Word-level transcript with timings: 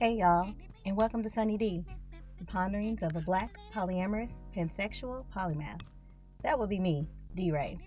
Hey, 0.00 0.14
y'all, 0.14 0.54
and 0.86 0.96
welcome 0.96 1.24
to 1.24 1.28
Sunny 1.28 1.56
Dee, 1.56 1.84
the 2.38 2.44
ponderings 2.44 3.02
of 3.02 3.16
a 3.16 3.20
black, 3.20 3.56
polyamorous, 3.74 4.30
pansexual 4.56 5.24
polymath. 5.36 5.80
That 6.44 6.56
would 6.56 6.68
be 6.68 6.78
me, 6.78 7.08
Dee 7.34 7.50
Ray. 7.50 7.78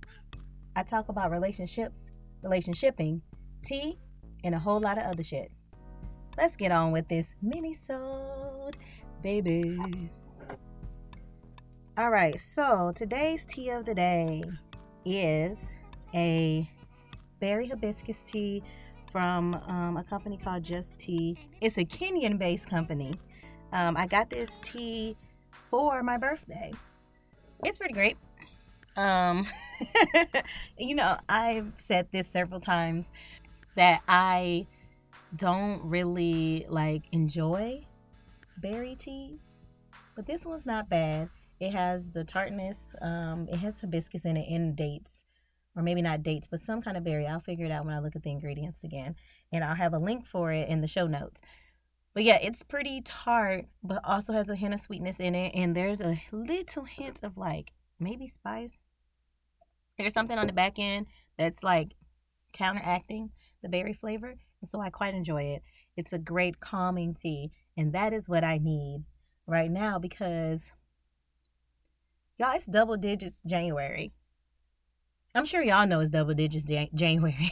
I 0.75 0.83
talk 0.83 1.07
about 1.07 1.31
relationships, 1.31 2.11
relationshipping, 2.43 3.21
tea, 3.63 3.97
and 4.43 4.53
a 4.53 4.59
whole 4.59 4.81
lot 4.81 4.97
of 4.97 5.05
other 5.05 5.23
shit. 5.23 5.53
Let's 6.37 6.57
get 6.57 6.73
on 6.73 6.91
with 6.91 7.07
this 7.07 7.33
mini-sode, 7.41 8.75
baby. 9.23 9.79
All 11.97 12.09
right, 12.09 12.37
so 12.37 12.91
today's 12.93 13.45
tea 13.45 13.69
of 13.69 13.85
the 13.85 13.95
day 13.95 14.43
is 15.05 15.73
a 16.13 16.69
berry 17.39 17.69
hibiscus 17.69 18.21
tea 18.21 18.63
from 19.11 19.55
um, 19.67 19.97
a 19.97 20.03
company 20.03 20.37
called 20.37 20.63
JusTea. 20.63 21.37
It's 21.59 21.77
a 21.77 21.85
Kenyan 21.85 22.37
based 22.37 22.67
company. 22.67 23.13
Um, 23.73 23.97
I 23.97 24.07
got 24.07 24.29
this 24.29 24.59
tea 24.59 25.17
for 25.69 26.01
my 26.03 26.17
birthday. 26.17 26.71
It's 27.63 27.77
pretty 27.77 27.93
great. 27.93 28.17
Um, 28.95 29.47
you 30.77 30.95
know, 30.95 31.17
I've 31.29 31.73
said 31.77 32.07
this 32.11 32.27
several 32.27 32.59
times 32.59 33.11
that 33.75 34.01
I 34.07 34.67
don't 35.35 35.81
really 35.83 36.65
like 36.69 37.03
enjoy 37.11 37.85
berry 38.57 38.95
teas, 38.95 39.61
but 40.15 40.25
this 40.25 40.45
one's 40.45 40.65
not 40.65 40.89
bad. 40.89 41.29
It 41.59 41.71
has 41.71 42.11
the 42.11 42.23
tartness, 42.23 42.95
um, 43.01 43.47
it 43.49 43.57
has 43.57 43.79
hibiscus 43.79 44.25
in 44.25 44.35
it 44.35 44.49
and 44.49 44.75
dates 44.75 45.25
or 45.75 45.83
maybe 45.83 46.01
not 46.01 46.23
dates, 46.23 46.47
but 46.47 46.61
some 46.61 46.81
kind 46.81 46.97
of 46.97 47.03
berry. 47.03 47.25
I'll 47.25 47.39
figure 47.39 47.65
it 47.65 47.71
out 47.71 47.85
when 47.85 47.93
I 47.93 47.99
look 47.99 48.15
at 48.15 48.23
the 48.23 48.31
ingredients 48.31 48.83
again. 48.83 49.15
And 49.51 49.63
I'll 49.63 49.75
have 49.75 49.93
a 49.93 49.99
link 49.99 50.25
for 50.25 50.51
it 50.51 50.67
in 50.67 50.81
the 50.81 50.87
show 50.87 51.07
notes. 51.07 51.41
But 52.13 52.23
yeah, 52.23 52.39
it's 52.41 52.63
pretty 52.63 53.01
tart, 53.01 53.67
but 53.83 54.01
also 54.03 54.33
has 54.33 54.49
a 54.49 54.55
hint 54.55 54.73
of 54.73 54.81
sweetness 54.81 55.19
in 55.19 55.33
it. 55.33 55.53
And 55.55 55.75
there's 55.75 56.01
a 56.01 56.21
little 56.31 56.83
hint 56.83 57.21
of 57.23 57.37
like 57.37 57.71
maybe 57.99 58.27
spice. 58.27 58.81
There's 59.97 60.13
something 60.13 60.37
on 60.37 60.47
the 60.47 60.53
back 60.53 60.77
end 60.77 61.05
that's 61.37 61.63
like 61.63 61.93
counteracting 62.51 63.29
the 63.61 63.69
berry 63.69 63.93
flavor. 63.93 64.35
And 64.61 64.69
so 64.69 64.81
I 64.81 64.89
quite 64.89 65.13
enjoy 65.13 65.43
it. 65.43 65.63
It's 65.95 66.11
a 66.11 66.19
great 66.19 66.59
calming 66.59 67.13
tea. 67.13 67.51
And 67.77 67.93
that 67.93 68.11
is 68.11 68.27
what 68.27 68.43
I 68.43 68.57
need 68.57 69.05
right 69.47 69.71
now 69.71 69.99
because 69.99 70.71
y'all, 72.37 72.55
it's 72.55 72.65
double 72.65 72.97
digits 72.97 73.43
January. 73.43 74.11
I'm 75.33 75.45
sure 75.45 75.63
y'all 75.63 75.87
know 75.87 76.01
it's 76.01 76.11
double 76.11 76.33
digits 76.33 76.65
January. 76.93 77.51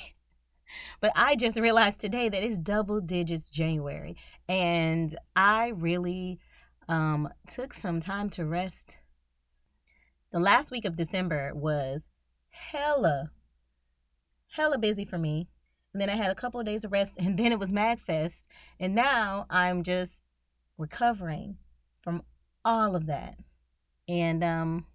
but 1.02 1.12
I 1.16 1.36
just 1.36 1.58
realized 1.58 2.00
today 2.00 2.28
that 2.30 2.44
it's 2.44 2.58
double 2.58 3.00
digits 3.00 3.50
January. 3.50 4.18
And 4.48 5.16
I 5.36 5.70
really 5.70 6.40
um, 6.90 7.30
took 7.48 7.74
some 7.74 8.00
time 8.00 8.30
to 8.32 8.46
rest. 8.46 8.98
The 10.32 10.40
last 10.40 10.72
week 10.72 10.86
of 10.86 10.96
December 10.96 11.54
was 11.56 12.10
hella, 12.50 13.32
hella 14.50 14.78
busy 14.78 15.06
for 15.06 15.18
me. 15.18 15.48
And 15.94 16.02
then 16.02 16.10
I 16.10 16.16
had 16.16 16.32
a 16.32 16.36
couple 16.36 16.60
of 16.60 16.66
days 16.66 16.84
of 16.84 16.92
rest, 16.92 17.16
and 17.20 17.38
then 17.38 17.52
it 17.52 17.60
was 17.60 17.72
MagFest. 17.72 18.44
And 18.80 18.94
now 18.94 19.46
I'm 19.50 19.84
just 19.84 20.28
recovering 20.78 21.58
from 22.02 22.24
all 22.66 22.96
of 22.96 23.06
that. 23.06 23.36
And 24.08 24.44
um, 24.44 24.86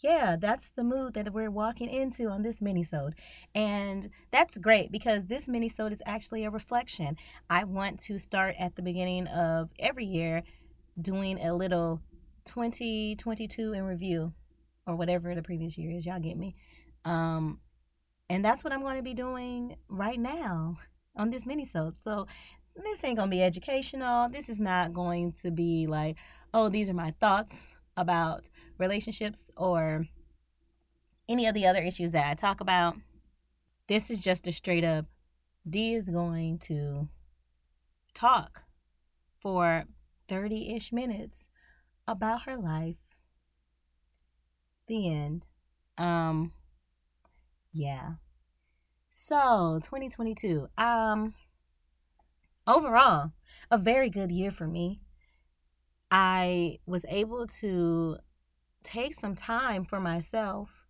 yeah, 0.00 0.36
that's 0.38 0.70
the 0.70 0.84
mood 0.84 1.14
that 1.14 1.32
we're 1.32 1.50
walking 1.50 1.88
into 1.88 2.28
on 2.28 2.42
this 2.42 2.58
minisode. 2.58 3.14
And 3.54 4.08
that's 4.30 4.56
great 4.56 4.92
because 4.92 5.26
this 5.26 5.46
minisode 5.46 5.92
is 5.92 6.02
actually 6.06 6.44
a 6.44 6.50
reflection. 6.50 7.16
I 7.50 7.64
want 7.64 7.98
to 8.00 8.18
start 8.18 8.54
at 8.58 8.76
the 8.76 8.82
beginning 8.82 9.26
of 9.26 9.70
every 9.78 10.04
year 10.04 10.44
doing 11.00 11.40
a 11.44 11.54
little 11.54 12.00
2022 12.44 13.72
in 13.72 13.82
review 13.82 14.32
or 14.86 14.94
whatever 14.94 15.34
the 15.34 15.42
previous 15.42 15.76
year 15.76 15.90
is. 15.90 16.06
Y'all 16.06 16.20
get 16.20 16.36
me. 16.36 16.54
Um, 17.04 17.58
and 18.30 18.44
that's 18.44 18.62
what 18.62 18.72
I'm 18.72 18.82
going 18.82 18.98
to 18.98 19.02
be 19.02 19.14
doing 19.14 19.76
right 19.88 20.18
now 20.18 20.78
on 21.16 21.30
this 21.30 21.44
minisode. 21.44 22.00
So 22.00 22.26
this 22.76 23.02
ain't 23.02 23.16
going 23.16 23.30
to 23.30 23.36
be 23.36 23.42
educational. 23.42 24.28
This 24.28 24.48
is 24.48 24.60
not 24.60 24.92
going 24.92 25.32
to 25.42 25.50
be 25.50 25.88
like, 25.88 26.16
oh, 26.54 26.68
these 26.68 26.88
are 26.88 26.94
my 26.94 27.12
thoughts 27.18 27.68
about 27.98 28.48
relationships 28.78 29.50
or 29.56 30.06
any 31.28 31.46
of 31.46 31.54
the 31.54 31.66
other 31.66 31.82
issues 31.82 32.12
that 32.12 32.28
I 32.28 32.34
talk 32.34 32.60
about. 32.60 32.96
This 33.88 34.10
is 34.10 34.20
just 34.20 34.46
a 34.46 34.52
straight 34.52 34.84
up 34.84 35.06
D 35.68 35.94
is 35.94 36.08
going 36.08 36.58
to 36.60 37.08
talk 38.14 38.62
for 39.40 39.84
30 40.28 40.74
ish 40.74 40.92
minutes 40.92 41.48
about 42.06 42.42
her 42.42 42.56
life. 42.56 42.96
The 44.86 45.08
end. 45.10 45.46
Um, 45.98 46.52
yeah. 47.72 48.12
So, 49.10 49.80
2022. 49.82 50.68
Um, 50.78 51.34
overall, 52.66 53.32
a 53.70 53.78
very 53.78 54.08
good 54.08 54.30
year 54.30 54.50
for 54.50 54.66
me. 54.66 55.00
I 56.10 56.78
was 56.86 57.04
able 57.08 57.46
to 57.60 58.18
take 58.82 59.14
some 59.14 59.34
time 59.34 59.84
for 59.84 60.00
myself 60.00 60.86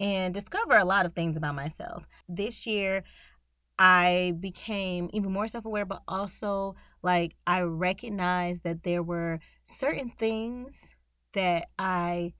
and 0.00 0.32
discover 0.32 0.76
a 0.76 0.84
lot 0.84 1.06
of 1.06 1.12
things 1.12 1.36
about 1.36 1.54
myself. 1.54 2.06
This 2.28 2.66
year, 2.66 3.04
I 3.78 4.34
became 4.38 5.10
even 5.12 5.32
more 5.32 5.48
self 5.48 5.64
aware, 5.64 5.84
but 5.84 6.02
also 6.06 6.74
like 7.02 7.34
I 7.46 7.62
recognized 7.62 8.64
that 8.64 8.82
there 8.82 9.02
were 9.02 9.40
certain 9.64 10.10
things 10.10 10.90
that 11.32 11.68
I 11.78 12.34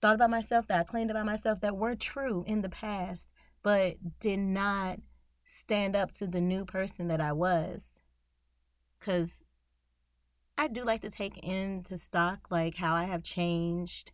thought 0.00 0.14
about 0.14 0.30
myself, 0.30 0.66
that 0.68 0.80
I 0.80 0.84
claimed 0.84 1.10
about 1.10 1.26
myself 1.26 1.60
that 1.60 1.76
were 1.76 1.94
true 1.94 2.44
in 2.46 2.62
the 2.62 2.68
past, 2.68 3.32
but 3.62 3.96
did 4.20 4.38
not 4.38 4.98
stand 5.44 5.96
up 5.96 6.12
to 6.12 6.26
the 6.26 6.40
new 6.40 6.64
person 6.64 7.08
that 7.08 7.20
I 7.20 7.32
was. 7.32 8.02
Because 8.98 9.44
I 10.60 10.66
do 10.66 10.82
like 10.82 11.02
to 11.02 11.10
take 11.10 11.38
into 11.38 11.96
stock 11.96 12.50
like 12.50 12.74
how 12.74 12.92
I 12.92 13.04
have 13.04 13.22
changed. 13.22 14.10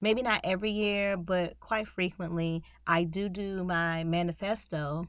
Maybe 0.00 0.20
not 0.20 0.40
every 0.42 0.72
year, 0.72 1.16
but 1.16 1.60
quite 1.60 1.86
frequently. 1.86 2.64
I 2.88 3.04
do 3.04 3.28
do 3.28 3.62
my 3.62 4.02
manifesto. 4.02 5.06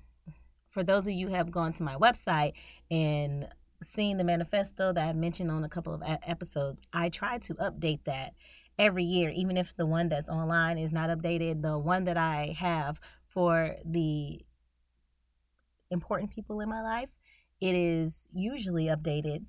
For 0.70 0.84
those 0.84 1.08
of 1.08 1.14
you 1.14 1.30
who 1.30 1.34
have 1.34 1.50
gone 1.50 1.74
to 1.74 1.84
my 1.84 1.96
website 1.96 2.54
and 2.92 3.48
seen 3.82 4.18
the 4.18 4.24
manifesto 4.24 4.94
that 4.94 5.10
I 5.10 5.14
mentioned 5.14 5.50
on 5.50 5.64
a 5.64 5.70
couple 5.70 5.96
of 5.96 6.04
episodes, 6.06 6.84
I 6.94 7.10
try 7.10 7.40
to 7.40 7.56
update 7.56 8.04
that 8.04 8.36
every 8.78 9.04
year, 9.04 9.32
even 9.32 9.58
if 9.58 9.76
the 9.76 9.88
one 9.88 10.10
that's 10.10 10.30
online 10.30 10.78
is 10.78 10.92
not 10.92 11.10
updated. 11.10 11.64
The 11.64 11.80
one 11.80 12.04
that 12.04 12.18
I 12.18 12.56
have 12.56 13.00
for 13.28 13.78
the 13.84 14.42
important 15.90 16.30
people 16.30 16.62
in 16.62 16.70
my 16.70 16.84
life, 16.84 17.18
it 17.60 17.74
is 17.74 18.30
usually 18.32 18.86
updated 18.86 19.46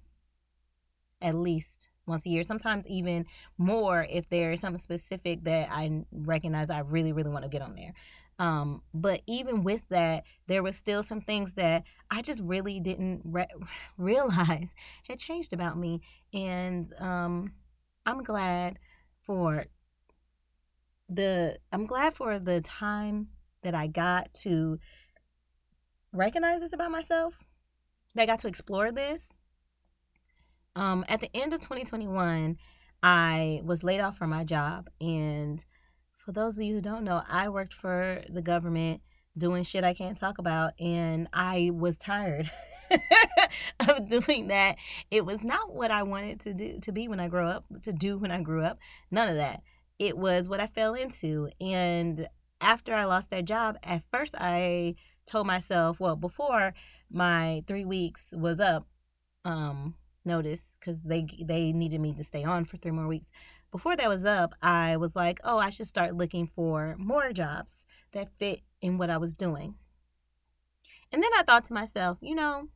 at 1.21 1.35
least 1.35 1.89
once 2.07 2.25
a 2.27 2.31
year, 2.31 2.43
sometimes 2.43 2.87
even 2.89 3.27
more 3.59 4.07
if 4.11 4.29
there's 4.29 4.61
something 4.61 4.81
specific 4.81 5.45
that 5.45 5.69
I 5.71 6.05
recognize 6.11 6.71
I 6.71 6.81
really, 6.81 7.13
really 7.13 7.31
want 7.31 7.45
to 7.45 7.49
get 7.49 7.63
on 7.63 7.75
there. 7.75 7.93
Um, 8.39 8.83
but 8.95 9.23
even 9.27 9.65
with 9.65 9.83
that, 9.91 10.25
there 10.47 10.63
was 10.63 10.77
still 10.77 11.03
some 11.03 11.21
things 11.21 11.55
that 11.55 11.83
I 12.11 12.23
just 12.23 12.41
really 12.43 12.79
didn't 12.79 13.23
re- 13.25 13.49
realize 13.99 14.75
had 15.09 15.19
changed 15.19 15.53
about 15.53 15.77
me. 15.77 16.01
And 16.33 16.91
um, 17.01 17.53
I'm 18.07 18.23
glad 18.23 18.79
for 19.23 19.67
the 21.09 21.59
I'm 21.73 21.87
glad 21.87 22.15
for 22.15 22.39
the 22.39 22.61
time 22.61 23.29
that 23.63 23.75
I 23.75 23.87
got 23.87 24.33
to 24.35 24.79
recognize 26.13 26.61
this 26.61 26.73
about 26.73 26.91
myself. 26.91 27.43
That 28.15 28.23
I 28.23 28.27
got 28.27 28.39
to 28.41 28.49
explore 28.49 28.93
this 28.93 29.33
um, 30.77 31.05
at 31.09 31.21
the 31.21 31.31
end 31.35 31.53
of 31.53 31.61
2021, 31.61 32.57
I 33.03 33.61
was 33.65 33.85
laid 33.85 34.01
off 34.01 34.17
from 34.17 34.31
my 34.31 34.45
job. 34.45 34.89
And 35.01 35.65
for 36.17 36.33
those 36.33 36.57
of 36.57 36.63
you 36.63 36.75
who 36.75 36.81
don't 36.81 37.05
know, 37.05 37.23
I 37.29 37.49
worked 37.49 37.75
for 37.75 38.23
the 38.29 38.43
government 38.43 39.03
doing 39.37 39.63
shit 39.63 39.85
I 39.85 39.95
can't 39.95 40.19
talk 40.19 40.39
about. 40.39 40.73
And 40.81 41.29
I 41.33 41.71
was 41.73 41.97
tired 41.97 42.51
of 43.89 44.09
doing 44.09 44.49
that. 44.49 44.77
It 45.11 45.25
was 45.25 45.43
not 45.43 45.75
what 45.75 45.91
I 45.91 46.03
wanted 46.03 46.41
to 46.41 46.55
do, 46.55 46.79
to 46.81 46.93
be 46.93 47.09
when 47.09 47.21
I 47.21 47.29
grow 47.29 47.49
up, 47.49 47.65
to 47.83 47.93
do 47.93 48.19
when 48.19 48.31
I 48.31 48.43
grew 48.43 48.63
up. 48.63 48.79
None 49.11 49.29
of 49.29 49.37
that. 49.37 49.63
It 49.99 50.17
was 50.17 50.49
what 50.49 50.61
I 50.61 50.67
fell 50.67 50.95
into. 50.95 51.51
And 51.61 52.29
after 52.61 52.95
I 52.95 53.05
lost 53.05 53.31
that 53.31 53.45
job, 53.45 53.77
at 53.83 54.03
first 54.13 54.35
I 54.39 54.97
told 55.27 55.47
myself, 55.47 56.01
well, 56.01 56.17
before 56.17 56.75
my 57.11 57.63
three 57.67 57.85
weeks 57.85 58.35
was 58.37 58.61
up, 58.61 58.87
um, 59.45 59.95
notice 60.29 60.79
because 60.79 61.03
they 61.03 61.27
they 61.45 61.73
needed 61.73 62.01
me 62.01 62.15
to 62.15 62.23
stay 62.23 62.45
on 62.45 62.65
for 62.65 62.77
three 62.77 62.93
more 62.93 63.09
weeks. 63.09 63.33
Before 63.73 63.97
that 63.97 64.09
was 64.09 64.25
up, 64.25 64.55
I 64.63 64.97
was 64.97 65.17
like, 65.17 65.41
oh, 65.43 65.59
I 65.59 65.71
should 65.71 65.87
start 65.87 66.15
looking 66.15 66.47
for 66.47 66.95
more 66.99 67.33
jobs 67.33 67.85
that 68.13 68.39
fit 68.39 68.61
in 68.81 68.97
what 68.97 69.11
I 69.11 69.19
was 69.19 69.35
doing. 69.35 69.75
And 71.11 71.23
then 71.23 71.31
I 71.37 71.43
thought 71.43 71.65
to 71.65 71.75
myself, 71.75 72.19
you 72.21 72.35
know, 72.35 72.69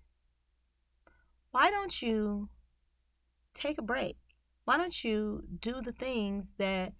why 1.50 1.70
don't 1.70 2.02
you 2.02 2.49
take 3.54 3.78
a 3.78 3.82
break? 3.82 4.16
Why 4.64 4.76
don't 4.76 5.04
you 5.04 5.44
do 5.60 5.82
the 5.82 5.93
things 5.93 6.54
that 6.58 6.93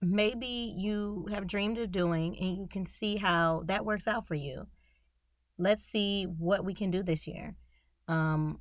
maybe 0.00 0.74
you 0.76 1.28
have 1.30 1.46
dreamed 1.46 1.78
of 1.78 1.92
doing 1.92 2.36
and 2.38 2.56
you 2.56 2.66
can 2.68 2.86
see 2.86 3.16
how 3.16 3.62
that 3.66 3.84
works 3.84 4.08
out 4.08 4.26
for 4.26 4.34
you? 4.34 4.66
Let's 5.58 5.84
see 5.84 6.24
what 6.24 6.64
we 6.64 6.74
can 6.74 6.90
do 6.90 7.02
this 7.02 7.26
year. 7.26 7.56
Um, 8.08 8.60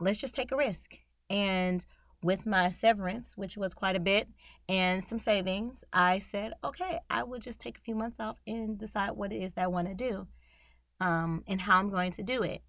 let's 0.00 0.20
just 0.20 0.34
take 0.34 0.52
a 0.52 0.56
risk. 0.56 0.98
And 1.28 1.84
with 2.22 2.46
my 2.46 2.70
severance, 2.70 3.36
which 3.36 3.56
was 3.56 3.74
quite 3.74 3.96
a 3.96 4.00
bit, 4.00 4.28
and 4.68 5.04
some 5.04 5.18
savings, 5.18 5.84
I 5.92 6.18
said, 6.18 6.52
okay, 6.64 7.00
I 7.10 7.22
will 7.22 7.38
just 7.38 7.60
take 7.60 7.78
a 7.78 7.82
few 7.82 7.94
months 7.94 8.18
off 8.20 8.40
and 8.46 8.78
decide 8.78 9.12
what 9.12 9.32
it 9.32 9.42
is 9.42 9.54
that 9.54 9.64
I 9.64 9.68
want 9.68 9.88
to 9.88 9.94
do 9.94 10.26
um, 11.00 11.44
and 11.46 11.60
how 11.60 11.78
I'm 11.78 11.90
going 11.90 12.12
to 12.12 12.22
do 12.22 12.42
it. 12.42 12.62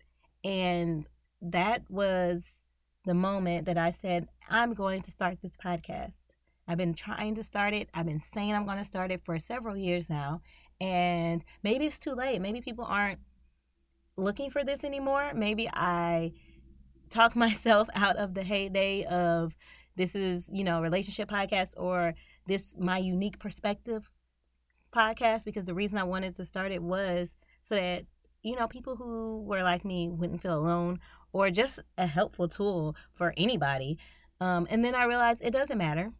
And 0.43 1.07
that 1.41 1.83
was 1.89 2.63
the 3.05 3.13
moment 3.13 3.65
that 3.65 3.77
I 3.77 3.91
said, 3.91 4.27
I'm 4.49 4.73
going 4.73 5.01
to 5.03 5.11
start 5.11 5.39
this 5.41 5.57
podcast. 5.57 6.33
I've 6.67 6.77
been 6.77 6.93
trying 6.93 7.35
to 7.35 7.43
start 7.43 7.73
it. 7.73 7.89
I've 7.93 8.05
been 8.05 8.19
saying 8.19 8.53
I'm 8.53 8.65
going 8.65 8.77
to 8.77 8.85
start 8.85 9.11
it 9.11 9.23
for 9.23 9.39
several 9.39 9.77
years 9.77 10.09
now. 10.09 10.41
And 10.81 11.43
maybe 11.63 11.85
it's 11.85 11.99
too 11.99 12.13
late. 12.13 12.41
Maybe 12.41 12.61
people 12.61 12.85
aren't 12.85 13.19
looking 14.17 14.49
for 14.49 14.63
this 14.63 14.83
anymore. 14.83 15.31
Maybe 15.33 15.69
I 15.69 16.33
talk 17.09 17.35
myself 17.45 17.87
out 17.95 18.17
of 18.17 18.33
the 18.33 18.43
heyday 18.43 19.03
of 19.05 19.55
this 19.95 20.15
is, 20.15 20.49
you 20.53 20.63
know, 20.63 20.81
relationship 20.81 21.29
podcast 21.29 21.73
or 21.77 22.13
this 22.45 22.75
my 22.79 22.97
unique 22.97 23.39
perspective 23.39 24.09
podcast 24.93 25.43
because 25.43 25.65
the 25.65 25.73
reason 25.73 25.97
I 25.97 26.03
wanted 26.03 26.35
to 26.35 26.45
start 26.45 26.71
it 26.71 26.81
was 26.81 27.35
so 27.61 27.75
that 27.75 28.05
you 28.41 28.55
know 28.55 28.67
people 28.67 28.95
who 28.95 29.43
were 29.43 29.63
like 29.63 29.83
me 29.83 30.07
wouldn't 30.09 30.41
feel 30.41 30.57
alone 30.57 30.99
or 31.33 31.49
just 31.49 31.81
a 31.97 32.07
helpful 32.07 32.47
tool 32.47 32.95
for 33.13 33.33
anybody. 33.37 33.97
Um, 34.39 34.67
and 34.69 34.83
then 34.85 34.95
I 34.95 35.03
realized 35.03 35.41
it 35.43 35.51
doesn't 35.51 35.77
matter. 35.77 36.13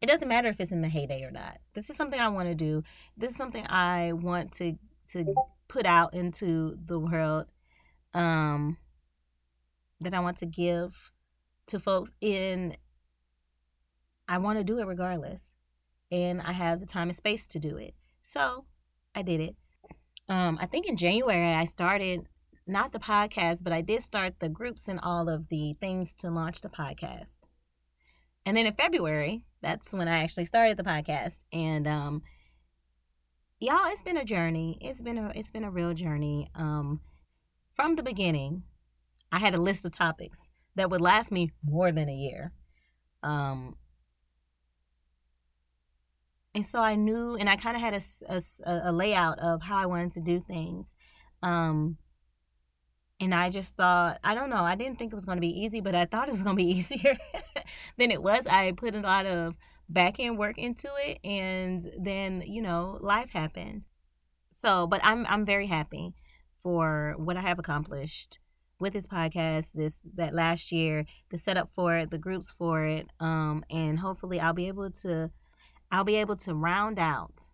It 0.00 0.06
doesn't 0.06 0.28
matter 0.28 0.48
if 0.48 0.60
it's 0.60 0.72
in 0.72 0.82
the 0.82 0.88
heyday 0.88 1.22
or 1.22 1.30
not. 1.30 1.58
This 1.74 1.88
is 1.88 1.96
something 1.96 2.20
I 2.20 2.28
want 2.28 2.48
to 2.48 2.54
do. 2.54 2.82
This 3.16 3.30
is 3.30 3.36
something 3.36 3.66
I 3.68 4.12
want 4.12 4.52
to 4.54 4.76
to 5.12 5.34
put 5.68 5.86
out 5.86 6.14
into 6.14 6.76
the 6.84 6.98
world. 6.98 7.46
Um, 8.14 8.76
that 10.04 10.14
I 10.14 10.20
want 10.20 10.36
to 10.38 10.46
give 10.46 11.12
to 11.66 11.78
folks 11.78 12.12
in 12.20 12.76
I 14.28 14.38
want 14.38 14.58
to 14.58 14.64
do 14.64 14.78
it 14.78 14.86
regardless. 14.86 15.54
And 16.10 16.40
I 16.40 16.52
have 16.52 16.80
the 16.80 16.86
time 16.86 17.08
and 17.08 17.16
space 17.16 17.46
to 17.48 17.58
do 17.58 17.76
it. 17.76 17.94
So 18.22 18.66
I 19.14 19.22
did 19.22 19.40
it. 19.40 19.56
Um, 20.28 20.58
I 20.60 20.66
think 20.66 20.86
in 20.86 20.96
January 20.96 21.54
I 21.54 21.64
started 21.64 22.26
not 22.66 22.92
the 22.92 22.98
podcast, 22.98 23.64
but 23.64 23.72
I 23.72 23.80
did 23.80 24.02
start 24.02 24.34
the 24.38 24.48
groups 24.48 24.88
and 24.88 25.00
all 25.02 25.28
of 25.28 25.48
the 25.48 25.74
things 25.80 26.12
to 26.14 26.30
launch 26.30 26.60
the 26.60 26.68
podcast. 26.68 27.40
And 28.46 28.56
then 28.56 28.66
in 28.66 28.74
February, 28.74 29.44
that's 29.60 29.92
when 29.92 30.08
I 30.08 30.22
actually 30.22 30.44
started 30.44 30.76
the 30.76 30.84
podcast. 30.84 31.44
And 31.52 31.86
um 31.86 32.22
y'all, 33.60 33.86
it's 33.86 34.02
been 34.02 34.16
a 34.16 34.24
journey. 34.24 34.78
It's 34.80 35.00
been 35.00 35.18
a 35.18 35.32
it's 35.34 35.50
been 35.50 35.64
a 35.64 35.70
real 35.70 35.94
journey. 35.94 36.50
Um 36.54 37.00
from 37.74 37.96
the 37.96 38.02
beginning, 38.02 38.64
I 39.32 39.38
had 39.38 39.54
a 39.54 39.60
list 39.60 39.84
of 39.86 39.92
topics 39.92 40.50
that 40.76 40.90
would 40.90 41.00
last 41.00 41.32
me 41.32 41.50
more 41.64 41.90
than 41.90 42.08
a 42.08 42.14
year. 42.14 42.52
Um, 43.22 43.76
and 46.54 46.66
so 46.66 46.80
I 46.80 46.94
knew, 46.96 47.34
and 47.34 47.48
I 47.48 47.56
kind 47.56 47.76
of 47.76 47.82
had 47.82 47.94
a, 47.94 48.00
a, 48.28 48.90
a, 48.90 48.92
layout 48.92 49.38
of 49.38 49.62
how 49.62 49.78
I 49.78 49.86
wanted 49.86 50.12
to 50.12 50.20
do 50.20 50.40
things. 50.40 50.94
Um, 51.42 51.96
and 53.20 53.34
I 53.34 53.48
just 53.48 53.74
thought, 53.74 54.18
I 54.22 54.34
don't 54.34 54.50
know, 54.50 54.64
I 54.64 54.74
didn't 54.74 54.98
think 54.98 55.12
it 55.12 55.16
was 55.16 55.24
going 55.24 55.36
to 55.36 55.40
be 55.40 55.60
easy, 55.60 55.80
but 55.80 55.94
I 55.94 56.04
thought 56.04 56.28
it 56.28 56.32
was 56.32 56.42
going 56.42 56.56
to 56.56 56.62
be 56.62 56.70
easier 56.78 57.16
than 57.96 58.10
it 58.10 58.22
was. 58.22 58.46
I 58.46 58.72
put 58.72 58.94
a 58.94 59.00
lot 59.00 59.24
of 59.24 59.54
back 59.88 60.20
end 60.20 60.36
work 60.38 60.58
into 60.58 60.88
it, 60.98 61.18
and 61.24 61.80
then 61.98 62.42
you 62.46 62.60
know, 62.60 62.98
life 63.00 63.30
happened. 63.30 63.86
So, 64.50 64.86
but 64.86 65.00
I'm 65.04 65.24
I'm 65.26 65.44
very 65.46 65.68
happy 65.68 66.14
for 66.62 67.14
what 67.16 67.36
I 67.36 67.40
have 67.40 67.58
accomplished 67.58 68.38
with 68.82 68.92
his 68.92 69.06
podcast 69.06 69.72
this 69.72 70.00
that 70.14 70.34
last 70.34 70.72
year, 70.72 71.06
the 71.30 71.38
setup 71.38 71.70
for 71.72 71.96
it, 71.96 72.10
the 72.10 72.18
groups 72.18 72.50
for 72.50 72.84
it, 72.84 73.06
um, 73.20 73.64
and 73.70 74.00
hopefully 74.00 74.40
I'll 74.40 74.52
be 74.52 74.68
able 74.68 74.90
to 74.90 75.30
I'll 75.90 76.04
be 76.04 76.16
able 76.16 76.36
to 76.36 76.54
round 76.54 76.98
out 76.98 77.48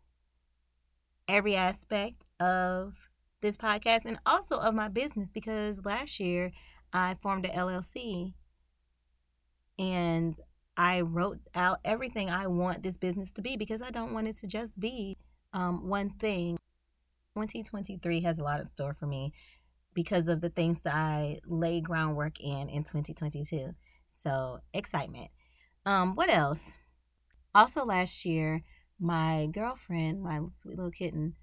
every 1.29 1.55
aspect 1.55 2.27
of 2.41 2.95
this 3.43 3.57
podcast 3.57 4.07
and 4.07 4.19
also 4.25 4.57
of 4.57 4.75
my 4.75 4.89
business 4.89 5.31
because 5.31 5.85
last 5.85 6.19
year 6.19 6.51
I 6.93 7.17
formed 7.21 7.45
an 7.45 7.53
LLC 7.53 8.33
and 9.79 10.35
I 10.77 11.03
wrote 11.03 11.41
out 11.55 11.81
everything 11.85 12.31
I 12.31 12.47
want 12.47 12.83
this 12.83 12.97
business 12.97 13.31
to 13.33 13.43
be 13.43 13.57
because 13.57 13.83
I 13.83 13.91
don't 13.91 14.15
want 14.15 14.29
it 14.29 14.37
to 14.37 14.47
just 14.47 14.81
be 14.81 15.19
um, 15.53 15.89
one 15.89 16.11
thing. 16.11 16.57
2023 17.37 18.23
has 18.23 18.39
a 18.41 18.43
lot 18.43 18.61
in 18.61 18.69
store 18.69 18.95
for 18.95 19.07
me 19.07 19.33
because 19.94 20.29
of 20.29 20.40
the 20.40 20.50
things 20.50 20.82
that 20.82 20.94
I 20.94 21.40
laid 21.46 21.85
groundwork 21.85 22.40
in 22.40 22.69
in 22.69 22.82
2022. 22.85 23.75
So, 24.06 24.61
excitement. 24.73 25.31
Um, 25.87 26.14
what 26.14 26.31
else? 26.31 26.79
Also, 27.55 27.85
last 27.85 28.25
year, 28.25 28.62
my 29.00 29.49
girlfriend, 29.50 30.23
my 30.23 30.40
sweet 30.52 30.76
little 30.76 30.90
kitten, 30.90 31.35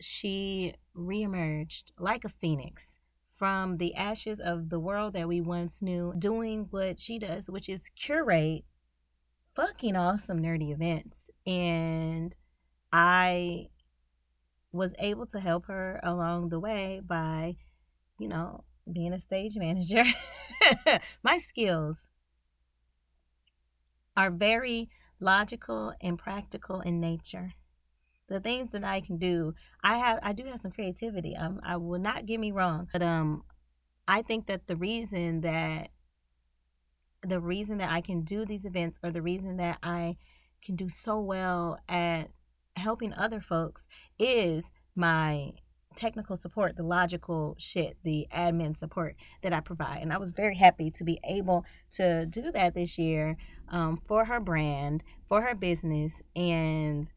she 0.00 0.74
reemerged 0.96 1.84
like 1.98 2.24
a 2.24 2.28
phoenix 2.28 2.98
from 3.32 3.78
the 3.78 3.94
ashes 3.94 4.40
of 4.40 4.68
the 4.68 4.78
world 4.78 5.14
that 5.14 5.28
we 5.28 5.40
once 5.40 5.82
knew, 5.82 6.14
doing 6.18 6.68
what 6.70 7.00
she 7.00 7.18
does, 7.18 7.50
which 7.50 7.68
is 7.68 7.90
curate 7.96 8.64
fucking 9.54 9.96
awesome 9.96 10.40
nerdy 10.40 10.72
events. 10.72 11.30
And 11.46 12.36
I 12.92 13.68
was 14.70 14.94
able 14.98 15.26
to 15.26 15.40
help 15.40 15.66
her 15.66 16.00
along 16.02 16.48
the 16.48 16.60
way 16.60 17.00
by 17.04 17.56
you 18.22 18.28
know, 18.28 18.62
being 18.90 19.12
a 19.12 19.18
stage 19.18 19.56
manager, 19.56 20.04
my 21.24 21.38
skills 21.38 22.08
are 24.16 24.30
very 24.30 24.88
logical 25.18 25.92
and 26.00 26.16
practical 26.16 26.80
in 26.80 27.00
nature. 27.00 27.54
The 28.28 28.38
things 28.38 28.70
that 28.70 28.84
I 28.84 29.00
can 29.00 29.18
do, 29.18 29.54
I 29.82 29.96
have, 29.96 30.20
I 30.22 30.32
do 30.32 30.44
have 30.44 30.60
some 30.60 30.70
creativity. 30.70 31.36
Um, 31.36 31.60
I 31.64 31.76
will 31.76 31.98
not 31.98 32.26
get 32.26 32.38
me 32.38 32.52
wrong, 32.52 32.86
but 32.92 33.02
um, 33.02 33.42
I 34.06 34.22
think 34.22 34.46
that 34.46 34.68
the 34.68 34.76
reason 34.76 35.40
that 35.40 35.90
the 37.24 37.40
reason 37.40 37.78
that 37.78 37.90
I 37.90 38.00
can 38.00 38.22
do 38.22 38.44
these 38.44 38.64
events, 38.64 39.00
or 39.02 39.10
the 39.10 39.22
reason 39.22 39.56
that 39.56 39.78
I 39.82 40.16
can 40.64 40.76
do 40.76 40.88
so 40.88 41.20
well 41.20 41.78
at 41.88 42.30
helping 42.76 43.12
other 43.14 43.40
folks, 43.40 43.88
is 44.18 44.72
my 44.94 45.52
technical 45.96 46.36
support, 46.36 46.76
the 46.76 46.82
logical 46.82 47.54
shit, 47.58 47.96
the 48.02 48.26
admin 48.32 48.76
support 48.76 49.16
that 49.42 49.52
I 49.52 49.60
provide. 49.60 50.02
And 50.02 50.12
I 50.12 50.18
was 50.18 50.30
very 50.30 50.56
happy 50.56 50.90
to 50.90 51.04
be 51.04 51.18
able 51.28 51.64
to 51.92 52.26
do 52.26 52.50
that 52.52 52.74
this 52.74 52.98
year 52.98 53.36
um, 53.68 54.00
for 54.06 54.26
her 54.26 54.40
brand, 54.40 55.04
for 55.24 55.42
her 55.42 55.54
business. 55.54 56.22
And 56.34 57.10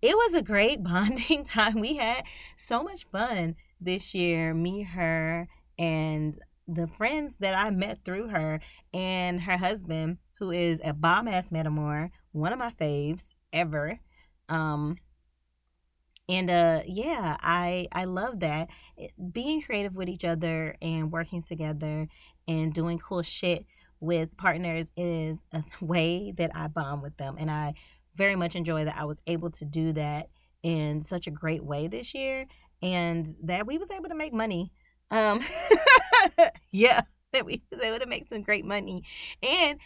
it 0.00 0.16
was 0.16 0.34
a 0.34 0.42
great 0.42 0.82
bonding 0.84 1.44
time. 1.44 1.80
We 1.80 1.96
had 1.96 2.24
so 2.56 2.82
much 2.82 3.04
fun 3.04 3.56
this 3.80 4.14
year, 4.14 4.54
me, 4.54 4.82
her, 4.82 5.48
and 5.78 6.38
the 6.68 6.86
friends 6.86 7.36
that 7.40 7.54
I 7.54 7.70
met 7.70 8.04
through 8.04 8.28
her 8.28 8.60
and 8.94 9.42
her 9.42 9.56
husband, 9.56 10.18
who 10.38 10.50
is 10.50 10.80
a 10.84 10.92
bomb 10.92 11.28
ass 11.28 11.50
metamor, 11.50 12.10
one 12.32 12.52
of 12.52 12.58
my 12.58 12.70
faves 12.70 13.34
ever. 13.52 14.00
Um, 14.48 14.96
and 16.32 16.50
uh 16.50 16.80
yeah 16.86 17.36
i 17.40 17.86
i 17.92 18.04
love 18.04 18.40
that. 18.40 18.68
Being 19.32 19.62
creative 19.62 19.94
with 19.94 20.08
each 20.08 20.24
other 20.24 20.76
and 20.80 21.12
working 21.12 21.42
together 21.42 22.08
and 22.48 22.72
doing 22.72 22.98
cool 22.98 23.22
shit 23.22 23.66
with 24.00 24.36
partners 24.36 24.90
is 24.96 25.44
a 25.52 25.62
way 25.84 26.32
that 26.36 26.50
i 26.54 26.66
bond 26.68 27.02
with 27.02 27.16
them 27.18 27.36
and 27.38 27.50
i 27.50 27.74
very 28.14 28.36
much 28.36 28.56
enjoy 28.56 28.84
that 28.84 28.96
i 28.96 29.04
was 29.04 29.22
able 29.26 29.50
to 29.50 29.64
do 29.64 29.92
that 29.92 30.28
in 30.62 31.00
such 31.00 31.26
a 31.26 31.30
great 31.30 31.64
way 31.64 31.86
this 31.86 32.14
year 32.14 32.46
and 32.82 33.36
that 33.42 33.66
we 33.66 33.78
was 33.78 33.90
able 33.90 34.08
to 34.08 34.14
make 34.14 34.32
money 34.32 34.72
um 35.10 35.40
yeah 36.72 37.02
that 37.32 37.46
we 37.46 37.62
was 37.70 37.80
able 37.80 37.98
to 37.98 38.06
make 38.06 38.28
some 38.28 38.42
great 38.42 38.64
money 38.64 39.02
and 39.42 39.78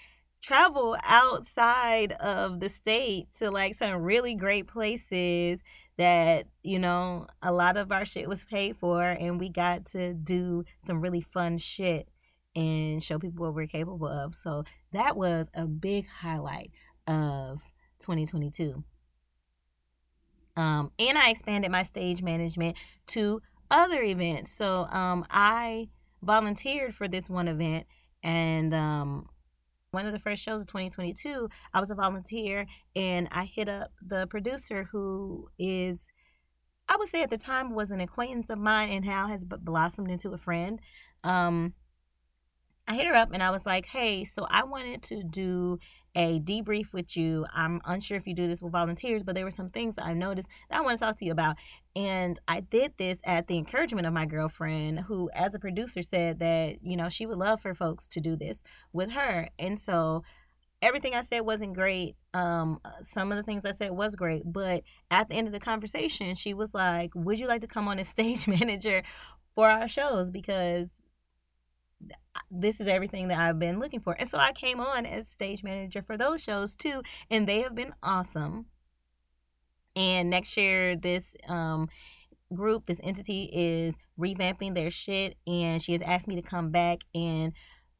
travel 0.42 0.96
outside 1.02 2.12
of 2.12 2.60
the 2.60 2.68
state 2.68 3.26
to 3.36 3.50
like 3.50 3.74
some 3.74 4.02
really 4.02 4.34
great 4.34 4.66
places 4.66 5.62
that 5.98 6.46
you 6.62 6.78
know 6.78 7.26
a 7.42 7.52
lot 7.52 7.76
of 7.76 7.90
our 7.90 8.04
shit 8.04 8.28
was 8.28 8.44
paid 8.44 8.76
for 8.76 9.02
and 9.02 9.40
we 9.40 9.48
got 9.48 9.86
to 9.86 10.12
do 10.12 10.64
some 10.84 11.00
really 11.00 11.20
fun 11.20 11.58
shit 11.58 12.08
and 12.54 13.02
show 13.02 13.18
people 13.18 13.44
what 13.44 13.54
we're 13.54 13.66
capable 13.66 14.08
of. 14.08 14.34
So 14.34 14.64
that 14.92 15.16
was 15.16 15.50
a 15.54 15.66
big 15.66 16.06
highlight 16.08 16.70
of 17.06 17.60
2022 18.00 18.82
um, 20.56 20.90
and 20.98 21.18
i 21.18 21.30
expanded 21.30 21.70
my 21.70 21.82
stage 21.82 22.22
management 22.22 22.76
to 23.06 23.40
other 23.70 24.02
events. 24.02 24.52
So 24.52 24.86
um, 24.90 25.24
i 25.30 25.88
volunteered 26.22 26.94
for 26.94 27.06
this 27.06 27.28
one 27.28 27.46
event 27.46 27.86
and 28.22 28.74
um 28.74 29.28
one 29.96 30.04
of 30.04 30.12
the 30.12 30.18
first 30.18 30.42
shows 30.42 30.60
of 30.60 30.66
2022 30.66 31.48
i 31.72 31.80
was 31.80 31.90
a 31.90 31.94
volunteer 31.94 32.66
and 32.94 33.26
i 33.32 33.46
hit 33.46 33.66
up 33.66 33.92
the 34.06 34.26
producer 34.26 34.84
who 34.92 35.48
is 35.58 36.12
i 36.86 36.96
would 36.98 37.08
say 37.08 37.22
at 37.22 37.30
the 37.30 37.38
time 37.38 37.74
was 37.74 37.90
an 37.90 38.00
acquaintance 38.00 38.50
of 38.50 38.58
mine 38.58 38.90
and 38.90 39.06
how 39.06 39.26
has 39.26 39.42
blossomed 39.42 40.10
into 40.10 40.34
a 40.34 40.38
friend. 40.38 40.80
Um 41.24 41.72
I 42.88 42.94
hit 42.94 43.06
her 43.06 43.14
up 43.14 43.30
and 43.32 43.42
I 43.42 43.50
was 43.50 43.66
like, 43.66 43.86
hey, 43.86 44.24
so 44.24 44.46
I 44.48 44.64
wanted 44.64 45.02
to 45.04 45.22
do 45.22 45.78
a 46.14 46.40
debrief 46.40 46.92
with 46.92 47.16
you. 47.16 47.44
I'm 47.52 47.80
unsure 47.84 48.16
if 48.16 48.26
you 48.26 48.34
do 48.34 48.46
this 48.46 48.62
with 48.62 48.72
volunteers, 48.72 49.22
but 49.22 49.34
there 49.34 49.44
were 49.44 49.50
some 49.50 49.70
things 49.70 49.98
I 49.98 50.14
noticed 50.14 50.48
that 50.70 50.78
I 50.78 50.80
want 50.80 50.98
to 50.98 51.04
talk 51.04 51.16
to 51.16 51.24
you 51.24 51.32
about. 51.32 51.56
And 51.94 52.38
I 52.46 52.60
did 52.60 52.94
this 52.96 53.18
at 53.24 53.48
the 53.48 53.58
encouragement 53.58 54.06
of 54.06 54.12
my 54.12 54.24
girlfriend, 54.24 55.00
who, 55.00 55.28
as 55.34 55.54
a 55.54 55.58
producer, 55.58 56.00
said 56.02 56.38
that, 56.38 56.82
you 56.82 56.96
know, 56.96 57.08
she 57.08 57.26
would 57.26 57.38
love 57.38 57.60
for 57.60 57.74
folks 57.74 58.08
to 58.08 58.20
do 58.20 58.36
this 58.36 58.62
with 58.92 59.12
her. 59.12 59.48
And 59.58 59.78
so 59.80 60.22
everything 60.80 61.14
I 61.14 61.22
said 61.22 61.40
wasn't 61.40 61.74
great. 61.74 62.16
Um, 62.34 62.80
some 63.02 63.32
of 63.32 63.36
the 63.36 63.42
things 63.42 63.66
I 63.66 63.72
said 63.72 63.90
was 63.92 64.14
great, 64.14 64.42
but 64.44 64.82
at 65.10 65.28
the 65.28 65.34
end 65.34 65.48
of 65.48 65.52
the 65.52 65.60
conversation, 65.60 66.34
she 66.34 66.54
was 66.54 66.74
like, 66.74 67.10
"Would 67.14 67.38
you 67.38 67.46
like 67.46 67.62
to 67.62 67.66
come 67.66 67.88
on 67.88 67.98
as 67.98 68.08
stage 68.16 68.46
manager 68.46 69.02
for 69.54 69.68
our 69.68 69.88
shows?" 69.88 70.30
Because 70.30 71.05
this 72.50 72.80
is 72.80 72.88
everything 72.88 73.28
that 73.28 73.38
I've 73.38 73.58
been 73.58 73.78
looking 73.78 74.00
for. 74.00 74.14
And 74.18 74.28
so 74.28 74.38
I 74.38 74.52
came 74.52 74.80
on 74.80 75.06
as 75.06 75.28
stage 75.28 75.62
manager 75.62 76.02
for 76.02 76.16
those 76.16 76.42
shows 76.42 76.76
too, 76.76 77.02
and 77.30 77.46
they 77.46 77.60
have 77.60 77.74
been 77.74 77.94
awesome. 78.02 78.66
And 79.94 80.28
next 80.28 80.56
year, 80.56 80.94
this 80.94 81.36
um, 81.48 81.88
group, 82.54 82.86
this 82.86 83.00
entity 83.02 83.50
is 83.52 83.96
revamping 84.18 84.74
their 84.74 84.90
shit, 84.90 85.36
and 85.46 85.82
she 85.82 85.92
has 85.92 86.02
asked 86.02 86.28
me 86.28 86.36
to 86.36 86.42
come 86.42 86.70
back 86.70 87.04
and 87.14 87.52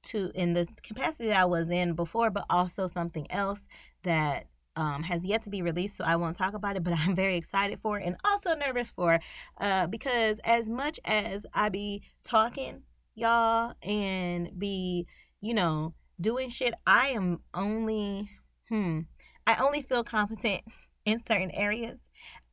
to 0.04 0.30
in 0.34 0.52
the 0.52 0.66
capacity 0.82 1.28
that 1.28 1.40
I 1.40 1.44
was 1.46 1.70
in 1.70 1.94
before, 1.94 2.30
but 2.30 2.44
also 2.48 2.86
something 2.86 3.26
else 3.30 3.66
that 4.02 4.46
um, 4.76 5.02
has 5.04 5.24
yet 5.24 5.42
to 5.42 5.50
be 5.50 5.62
released, 5.62 5.96
so 5.96 6.04
I 6.04 6.16
won't 6.16 6.36
talk 6.36 6.54
about 6.54 6.76
it. 6.76 6.84
But 6.84 6.94
I'm 6.98 7.16
very 7.16 7.36
excited 7.36 7.80
for 7.80 7.98
it 7.98 8.04
and 8.06 8.16
also 8.24 8.54
nervous 8.54 8.90
for, 8.90 9.18
uh, 9.58 9.86
because 9.86 10.38
as 10.44 10.68
much 10.68 11.00
as 11.04 11.46
I 11.54 11.70
be 11.70 12.02
talking 12.22 12.82
y'all 13.16 13.74
and 13.82 14.50
be, 14.58 15.06
you 15.40 15.54
know, 15.54 15.94
doing 16.20 16.48
shit. 16.48 16.74
I 16.86 17.08
am 17.08 17.40
only, 17.54 18.30
hmm, 18.68 19.00
I 19.46 19.56
only 19.56 19.82
feel 19.82 20.04
competent 20.04 20.62
in 21.04 21.18
certain 21.18 21.50
areas. 21.50 21.98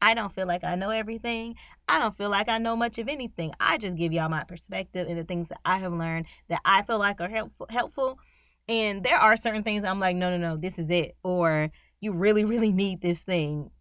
I 0.01 0.13
don't 0.13 0.34
feel 0.34 0.48
like 0.48 0.63
I 0.63 0.75
know 0.75 0.89
everything. 0.89 1.55
I 1.88 2.00
don't 2.00 2.15
feel 2.17 2.29
like 2.29 2.50
I 2.50 2.58
know 2.58 2.75
much 2.75 2.98
of 2.98 3.08
anything. 3.08 3.53
I 3.60 3.77
just 3.77 3.96
give 3.96 4.12
y'all 4.12 4.29
my 4.29 4.43
perspective 4.43 5.08
and 5.08 5.17
the 5.17 5.24
things 5.24 5.50
that 5.50 5.60
I 5.63 5.77
have 5.77 5.93
learned 5.93 6.25
that 6.50 6.62
I 6.65 6.82
feel 6.82 7.00
like 7.00 7.22
are 7.22 7.29
helpful. 7.29 7.67
helpful. 7.70 8.20
And 8.67 9.03
there 9.03 9.17
are 9.17 9.38
certain 9.38 9.63
things 9.63 9.84
I'm 9.84 10.00
like, 10.00 10.15
no, 10.15 10.29
no, 10.29 10.38
no, 10.38 10.58
this 10.58 10.79
is 10.79 10.89
it. 10.89 11.15
Or 11.24 11.70
you 12.01 12.13
really, 12.13 12.46
really 12.46 12.72
need 12.72 13.01
this 13.01 13.24
thing 13.24 13.72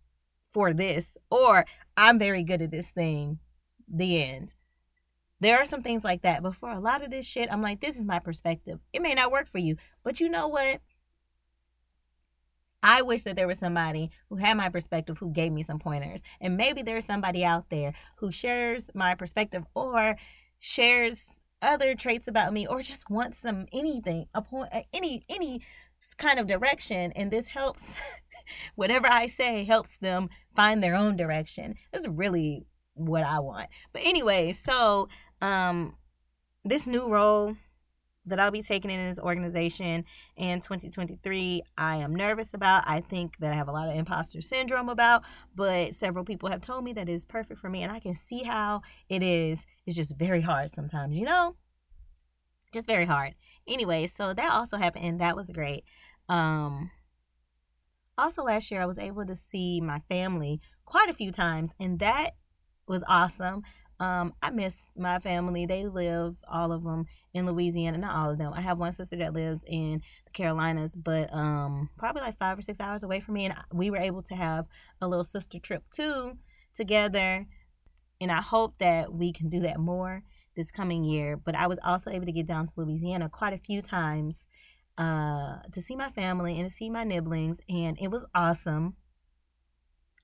for 0.52 0.72
this. 0.72 1.16
Or 1.30 1.64
I'm 1.96 2.18
very 2.18 2.42
good 2.42 2.62
at 2.62 2.70
this 2.70 2.90
thing. 2.90 3.38
The 3.92 4.22
end. 4.22 4.54
There 5.42 5.58
are 5.58 5.66
some 5.66 5.82
things 5.82 6.04
like 6.04 6.22
that. 6.22 6.40
But 6.40 6.54
for 6.54 6.70
a 6.70 6.78
lot 6.78 7.02
of 7.02 7.11
this 7.11 7.26
shit, 7.26 7.52
I'm 7.52 7.62
like, 7.62 7.80
this 7.80 7.99
is 7.99 8.04
my 8.04 8.20
perspective. 8.20 8.78
It 8.92 9.02
may 9.02 9.12
not 9.12 9.32
work 9.32 9.49
for 9.49 9.58
you, 9.58 9.75
but 10.04 10.20
you 10.20 10.28
know 10.28 10.46
what? 10.46 10.80
I 12.80 13.02
wish 13.02 13.25
that 13.25 13.34
there 13.34 13.49
was 13.49 13.58
somebody 13.58 14.11
who 14.28 14.37
had 14.37 14.56
my 14.56 14.68
perspective 14.68 15.18
who 15.18 15.32
gave 15.32 15.50
me 15.50 15.64
some 15.64 15.80
pointers. 15.80 16.22
And 16.40 16.56
maybe 16.56 16.82
there's 16.82 17.04
somebody 17.04 17.44
out 17.44 17.70
there 17.70 17.92
who 18.18 18.30
shares 18.30 18.88
my 18.94 19.16
perspective 19.16 19.64
or 19.75 20.16
shares 20.61 21.42
other 21.61 21.96
traits 21.96 22.28
about 22.28 22.52
me 22.52 22.64
or 22.64 22.80
just 22.80 23.11
wants 23.11 23.38
some 23.38 23.66
anything, 23.72 24.26
a 24.34 24.42
point 24.42 24.70
any 24.92 25.25
any 25.28 25.61
kind 26.18 26.38
of 26.38 26.49
direction 26.49 27.12
and 27.12 27.30
this 27.30 27.49
helps 27.49 27.96
whatever 28.75 29.06
I 29.06 29.28
say 29.28 29.62
helps 29.62 29.99
them 29.99 30.28
find 30.54 30.82
their 30.82 30.96
own 30.96 31.16
direction. 31.16 31.75
That's 31.92 32.06
really 32.06 32.66
what 32.94 33.25
I 33.25 33.38
want. 33.38 33.68
But 33.92 34.02
anyway, 34.04 34.52
so 34.52 35.08
um, 35.42 35.96
this 36.64 36.87
new 36.87 37.06
role 37.08 37.56
that 38.25 38.38
I'll 38.38 38.52
be 38.52 38.62
taking 38.62 38.90
in 38.90 39.04
this 39.04 39.18
organization 39.18 40.04
in 40.37 40.61
2023, 40.61 41.62
I 41.76 41.96
am 41.96 42.14
nervous 42.14 42.54
about. 42.54 42.84
I 42.87 43.00
think 43.00 43.38
that 43.38 43.52
I 43.52 43.56
have 43.56 43.66
a 43.66 43.72
lot 43.72 43.88
of 43.88 43.96
imposter 43.96 44.40
syndrome 44.40 44.88
about, 44.88 45.25
but 45.54 45.94
several 45.94 46.25
people 46.25 46.49
have 46.49 46.61
told 46.61 46.84
me 46.84 46.92
that 46.92 47.08
it 47.08 47.12
is 47.12 47.25
perfect 47.25 47.58
for 47.61 47.68
me, 47.68 47.82
and 47.82 47.90
I 47.90 47.99
can 47.99 48.14
see 48.14 48.44
how 48.44 48.82
it 49.08 49.22
is. 49.22 49.66
It's 49.87 49.96
just 49.96 50.16
very 50.16 50.40
hard 50.40 50.70
sometimes, 50.70 51.16
you 51.18 51.25
know? 51.25 51.56
Just 52.72 52.87
very 52.87 53.06
hard. 53.06 53.34
Anyway, 53.66 54.06
so 54.06 54.32
that 54.32 54.52
also 54.52 54.76
happened, 54.76 55.04
and 55.04 55.20
that 55.20 55.37
was 55.37 55.50
great. 55.50 55.84
Um, 56.28 56.92
also, 58.16 58.44
last 58.44 58.70
year, 58.70 58.80
I 58.80 58.87
was 58.87 59.00
able 59.00 59.26
to 59.26 59.34
see 59.34 59.80
my 59.80 59.99
family 60.08 60.61
quite 60.84 61.11
a 61.11 61.14
few 61.14 61.32
times, 61.32 61.75
and 61.80 61.99
that 61.99 62.37
was 62.87 63.02
awesome. 63.08 63.62
Um, 64.02 64.35
I 64.42 64.50
miss 64.50 64.92
my 64.97 65.21
family. 65.21 65.64
They 65.64 65.87
live, 65.87 66.35
all 66.50 66.73
of 66.73 66.82
them, 66.82 67.06
in 67.32 67.47
Louisiana. 67.47 67.99
Not 67.99 68.16
all 68.16 68.30
of 68.30 68.38
them. 68.38 68.52
I 68.52 68.61
have 68.61 68.76
one 68.76 68.90
sister 68.90 69.16
that 69.18 69.32
lives 69.32 69.64
in 69.68 70.02
the 70.25 70.30
Carolinas, 70.32 70.97
but 70.97 71.32
um, 71.32 71.88
probably 71.97 72.23
like 72.23 72.37
five 72.37 72.59
or 72.59 72.62
six 72.62 72.80
hours 72.80 73.04
away 73.04 73.21
from 73.21 73.35
me. 73.35 73.44
And 73.44 73.54
we 73.73 73.90
were 73.90 73.99
able 73.99 74.23
to 74.23 74.35
have 74.35 74.66
a 75.00 75.06
little 75.06 75.23
sister 75.23 75.61
trip 75.61 75.85
too 75.92 76.37
together. 76.75 77.47
And 78.21 78.32
I 78.32 78.40
hope 78.40 78.78
that 78.78 79.14
we 79.14 79.32
can 79.32 79.49
do 79.49 79.61
that 79.61 79.78
more 79.78 80.25
this 80.56 80.73
coming 80.73 81.04
year. 81.04 81.37
But 81.37 81.54
I 81.54 81.68
was 81.68 81.78
also 81.85 82.11
able 82.11 82.26
to 82.26 82.32
get 82.32 82.47
down 82.47 82.66
to 82.66 82.73
Louisiana 82.76 83.28
quite 83.28 83.52
a 83.52 83.59
few 83.59 83.82
times 83.82 84.49
uh, 84.99 85.59
to 85.71 85.80
see 85.80 85.94
my 85.94 86.11
family 86.11 86.59
and 86.59 86.68
to 86.68 86.75
see 86.75 86.90
my 86.90 87.04
nibblings. 87.04 87.61
And 87.68 87.97
it 88.00 88.11
was 88.11 88.25
awesome. 88.35 88.97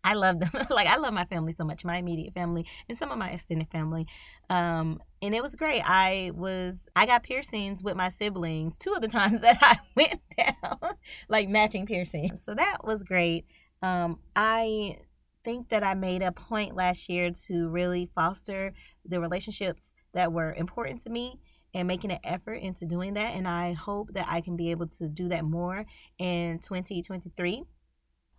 I 0.04 0.14
love 0.14 0.40
them. 0.40 0.50
like 0.70 0.86
I 0.86 0.96
love 0.96 1.12
my 1.12 1.24
family 1.24 1.52
so 1.52 1.64
much, 1.64 1.84
my 1.84 1.98
immediate 1.98 2.34
family 2.34 2.66
and 2.88 2.96
some 2.96 3.10
of 3.10 3.18
my 3.18 3.30
extended 3.30 3.68
family. 3.70 4.06
Um, 4.48 5.00
and 5.20 5.34
it 5.34 5.42
was 5.42 5.54
great. 5.54 5.82
I 5.84 6.30
was 6.34 6.88
I 6.94 7.06
got 7.06 7.22
piercings 7.22 7.82
with 7.82 7.96
my 7.96 8.08
siblings 8.08 8.78
two 8.78 8.92
of 8.92 9.02
the 9.02 9.08
times 9.18 9.40
that 9.40 9.58
I 9.60 9.78
went 9.96 10.20
down, 10.36 10.94
like 11.28 11.48
matching 11.48 11.86
piercings. 11.86 12.42
So 12.42 12.54
that 12.54 12.78
was 12.84 13.02
great. 13.02 13.46
Um, 13.82 14.18
I 14.34 14.98
think 15.44 15.68
that 15.68 15.84
I 15.84 15.94
made 15.94 16.22
a 16.22 16.32
point 16.32 16.74
last 16.74 17.08
year 17.08 17.30
to 17.46 17.68
really 17.68 18.10
foster 18.14 18.72
the 19.04 19.20
relationships 19.20 19.94
that 20.12 20.32
were 20.32 20.52
important 20.52 21.00
to 21.02 21.10
me 21.10 21.40
and 21.74 21.86
making 21.86 22.10
an 22.10 22.18
effort 22.24 22.54
into 22.54 22.86
doing 22.86 23.14
that. 23.14 23.34
And 23.34 23.46
I 23.46 23.72
hope 23.72 24.12
that 24.14 24.26
I 24.28 24.40
can 24.40 24.56
be 24.56 24.70
able 24.70 24.88
to 24.88 25.08
do 25.08 25.28
that 25.28 25.44
more 25.44 25.84
in 26.18 26.58
2023 26.58 27.64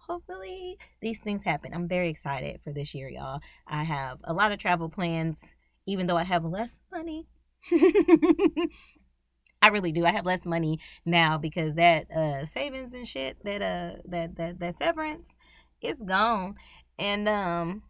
hopefully 0.10 0.78
these 1.02 1.20
things 1.20 1.44
happen. 1.44 1.74
I'm 1.74 1.88
very 1.88 2.10
excited 2.10 2.62
for 2.64 2.74
this 2.74 2.96
year, 2.96 3.08
y'all. 3.08 3.42
I 3.68 3.84
have 3.84 4.20
a 4.24 4.34
lot 4.34 4.52
of 4.52 4.58
travel 4.58 4.90
plans, 4.90 5.54
even 5.86 6.08
though 6.08 6.18
I 6.18 6.24
have 6.24 6.44
less 6.44 6.80
money. 6.92 7.28
I 9.62 9.68
really 9.68 9.92
do. 9.92 10.06
I 10.06 10.12
have 10.12 10.26
less 10.26 10.46
money 10.46 10.80
now 11.06 11.38
because 11.38 11.76
that 11.76 12.10
uh 12.12 12.46
savings 12.46 12.94
and 12.94 13.08
shit, 13.08 13.44
that 13.44 13.62
uh 13.62 14.02
that 14.06 14.36
that 14.38 14.60
that 14.60 14.76
severance, 14.76 15.36
it's 15.82 16.04
gone. 16.04 16.56
And 16.98 17.30
um 17.30 17.84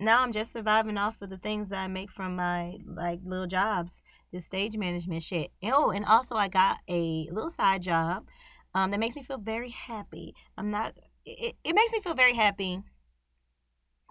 now 0.00 0.22
I'm 0.22 0.32
just 0.32 0.52
surviving 0.52 0.96
off 0.96 1.20
of 1.20 1.28
the 1.28 1.36
things 1.36 1.72
I 1.72 1.88
make 1.88 2.10
from 2.10 2.36
my 2.36 2.78
like 2.86 3.20
little 3.24 3.48
jobs, 3.48 4.02
the 4.32 4.40
stage 4.40 4.76
management 4.76 5.22
shit. 5.22 5.50
Oh, 5.64 5.90
and 5.90 6.06
also 6.06 6.36
I 6.36 6.48
got 6.48 6.78
a 6.88 7.28
little 7.32 7.50
side 7.50 7.82
job 7.82 8.28
um, 8.74 8.90
that 8.92 9.00
makes 9.00 9.16
me 9.16 9.22
feel 9.22 9.38
very 9.38 9.70
happy. 9.70 10.34
I'm 10.56 10.70
not 10.70 10.98
it, 11.28 11.56
it 11.64 11.74
makes 11.74 11.92
me 11.92 12.00
feel 12.00 12.14
very 12.14 12.34
happy 12.34 12.82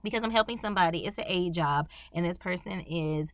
because 0.03 0.23
I'm 0.23 0.31
helping 0.31 0.57
somebody. 0.57 1.05
It's 1.05 1.17
an 1.17 1.25
aid 1.27 1.53
job, 1.53 1.89
and 2.13 2.25
this 2.25 2.37
person 2.37 2.81
is 2.81 3.33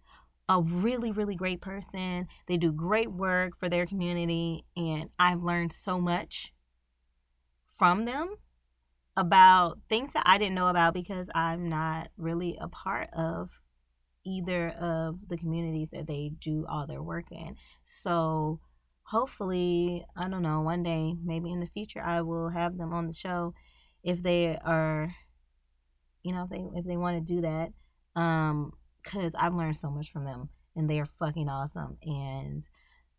a 0.49 0.61
really, 0.61 1.11
really 1.11 1.35
great 1.35 1.61
person. 1.61 2.27
They 2.47 2.57
do 2.57 2.71
great 2.71 3.11
work 3.11 3.57
for 3.57 3.69
their 3.69 3.85
community, 3.85 4.65
and 4.75 5.09
I've 5.19 5.43
learned 5.43 5.73
so 5.73 5.99
much 5.99 6.53
from 7.67 8.05
them 8.05 8.35
about 9.15 9.79
things 9.89 10.13
that 10.13 10.23
I 10.25 10.37
didn't 10.37 10.55
know 10.55 10.67
about 10.67 10.93
because 10.93 11.29
I'm 11.35 11.69
not 11.69 12.09
really 12.17 12.57
a 12.59 12.67
part 12.67 13.09
of 13.13 13.61
either 14.25 14.69
of 14.69 15.27
the 15.27 15.37
communities 15.37 15.91
that 15.91 16.07
they 16.07 16.31
do 16.39 16.65
all 16.67 16.87
their 16.87 17.03
work 17.03 17.31
in. 17.31 17.55
So 17.83 18.59
hopefully, 19.03 20.05
I 20.15 20.29
don't 20.29 20.41
know, 20.41 20.61
one 20.61 20.83
day, 20.83 21.15
maybe 21.23 21.51
in 21.51 21.59
the 21.59 21.65
future, 21.65 22.01
I 22.01 22.21
will 22.21 22.49
have 22.49 22.77
them 22.77 22.93
on 22.93 23.07
the 23.07 23.13
show 23.13 23.53
if 24.03 24.21
they 24.21 24.57
are 24.63 25.15
you 26.23 26.33
know 26.33 26.43
if 26.43 26.49
they 26.49 26.79
if 26.79 26.85
they 26.85 26.97
want 26.97 27.15
to 27.17 27.33
do 27.33 27.41
that 27.41 27.71
um 28.15 28.73
because 29.03 29.33
i've 29.39 29.53
learned 29.53 29.75
so 29.75 29.89
much 29.89 30.11
from 30.11 30.25
them 30.25 30.49
and 30.75 30.89
they 30.89 30.99
are 30.99 31.05
fucking 31.05 31.49
awesome 31.49 31.97
and 32.03 32.69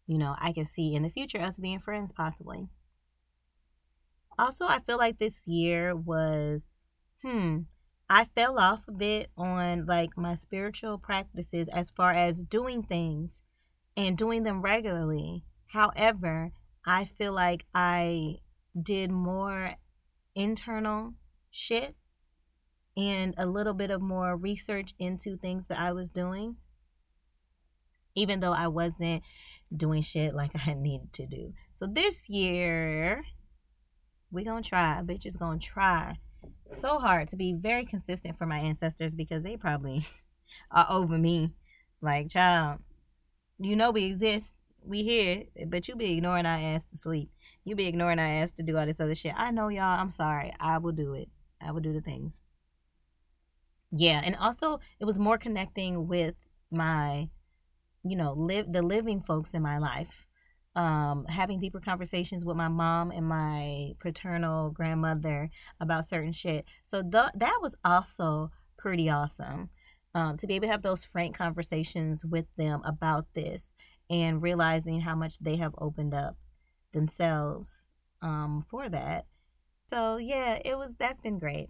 you 0.06 0.18
know 0.18 0.34
i 0.40 0.52
can 0.52 0.64
see 0.64 0.94
in 0.94 1.02
the 1.02 1.08
future 1.08 1.40
us 1.40 1.58
being 1.58 1.78
friends 1.78 2.12
possibly 2.12 2.68
also 4.38 4.66
i 4.66 4.78
feel 4.80 4.98
like 4.98 5.18
this 5.18 5.46
year 5.46 5.94
was 5.96 6.68
hmm 7.22 7.60
i 8.08 8.24
fell 8.24 8.58
off 8.58 8.84
a 8.88 8.92
bit 8.92 9.30
on 9.36 9.86
like 9.86 10.10
my 10.16 10.34
spiritual 10.34 10.98
practices 10.98 11.68
as 11.70 11.90
far 11.90 12.12
as 12.12 12.44
doing 12.44 12.82
things 12.82 13.42
and 13.96 14.18
doing 14.18 14.42
them 14.42 14.62
regularly. 14.62 15.44
However, 15.68 16.52
I 16.86 17.04
feel 17.04 17.32
like 17.32 17.64
I 17.74 18.38
did 18.80 19.10
more 19.10 19.74
internal 20.34 21.14
shit 21.50 21.94
and 22.96 23.34
a 23.36 23.46
little 23.46 23.74
bit 23.74 23.90
of 23.90 24.00
more 24.00 24.36
research 24.36 24.94
into 24.98 25.36
things 25.36 25.66
that 25.68 25.78
I 25.78 25.92
was 25.92 26.08
doing, 26.08 26.56
even 28.14 28.40
though 28.40 28.52
I 28.52 28.68
wasn't 28.68 29.22
doing 29.74 30.02
shit 30.02 30.34
like 30.34 30.52
I 30.66 30.74
needed 30.74 31.12
to 31.14 31.26
do. 31.26 31.52
So 31.72 31.86
this 31.86 32.28
year, 32.28 33.24
we 34.30 34.44
gonna 34.44 34.62
try. 34.62 35.00
Bitch 35.04 35.26
is 35.26 35.36
gonna 35.36 35.58
try 35.58 36.16
so 36.66 36.98
hard 36.98 37.28
to 37.28 37.36
be 37.36 37.54
very 37.54 37.84
consistent 37.84 38.36
for 38.36 38.46
my 38.46 38.58
ancestors 38.58 39.14
because 39.14 39.42
they 39.42 39.56
probably 39.56 40.04
are 40.70 40.86
over 40.90 41.18
me. 41.18 41.52
Like, 42.00 42.30
child, 42.30 42.80
you 43.58 43.76
know 43.76 43.90
we 43.90 44.04
exist. 44.04 44.54
We 44.86 45.02
here, 45.02 45.44
but 45.66 45.88
you 45.88 45.96
be 45.96 46.12
ignoring 46.18 46.44
our 46.44 46.58
ass 46.58 46.84
to 46.86 46.96
sleep. 46.98 47.30
You 47.64 47.74
be 47.74 47.86
ignoring 47.86 48.18
our 48.18 48.24
ass 48.24 48.52
to 48.52 48.62
do 48.62 48.76
all 48.76 48.86
this 48.86 49.00
other 49.00 49.14
shit. 49.14 49.34
I 49.36 49.50
know 49.50 49.68
y'all. 49.68 49.98
I'm 49.98 50.10
sorry. 50.10 50.52
I 50.60 50.78
will 50.78 50.92
do 50.92 51.14
it. 51.14 51.28
I 51.60 51.72
will 51.72 51.80
do 51.80 51.92
the 51.92 52.00
things 52.00 52.40
yeah 53.96 54.20
and 54.24 54.36
also 54.36 54.80
it 55.00 55.04
was 55.04 55.18
more 55.18 55.38
connecting 55.38 56.06
with 56.06 56.34
my 56.70 57.28
you 58.02 58.16
know 58.16 58.32
live 58.32 58.72
the 58.72 58.82
living 58.82 59.20
folks 59.20 59.54
in 59.54 59.62
my 59.62 59.78
life 59.78 60.26
um, 60.76 61.24
having 61.28 61.60
deeper 61.60 61.78
conversations 61.78 62.44
with 62.44 62.56
my 62.56 62.66
mom 62.66 63.12
and 63.12 63.28
my 63.28 63.92
paternal 64.00 64.72
grandmother 64.72 65.48
about 65.80 66.08
certain 66.08 66.32
shit 66.32 66.64
so 66.82 67.00
th- 67.00 67.30
that 67.36 67.58
was 67.62 67.76
also 67.84 68.50
pretty 68.76 69.08
awesome 69.08 69.70
um, 70.16 70.36
to 70.36 70.46
be 70.46 70.54
able 70.54 70.66
to 70.66 70.72
have 70.72 70.82
those 70.82 71.04
frank 71.04 71.36
conversations 71.36 72.24
with 72.24 72.46
them 72.56 72.82
about 72.84 73.26
this 73.34 73.74
and 74.10 74.42
realizing 74.42 75.02
how 75.02 75.14
much 75.14 75.38
they 75.38 75.56
have 75.56 75.74
opened 75.78 76.12
up 76.12 76.36
themselves 76.94 77.88
um, 78.22 78.64
for 78.66 78.88
that. 78.88 79.26
So 79.88 80.16
yeah 80.16 80.58
it 80.64 80.78
was 80.78 80.96
that's 80.96 81.20
been 81.20 81.38
great. 81.38 81.68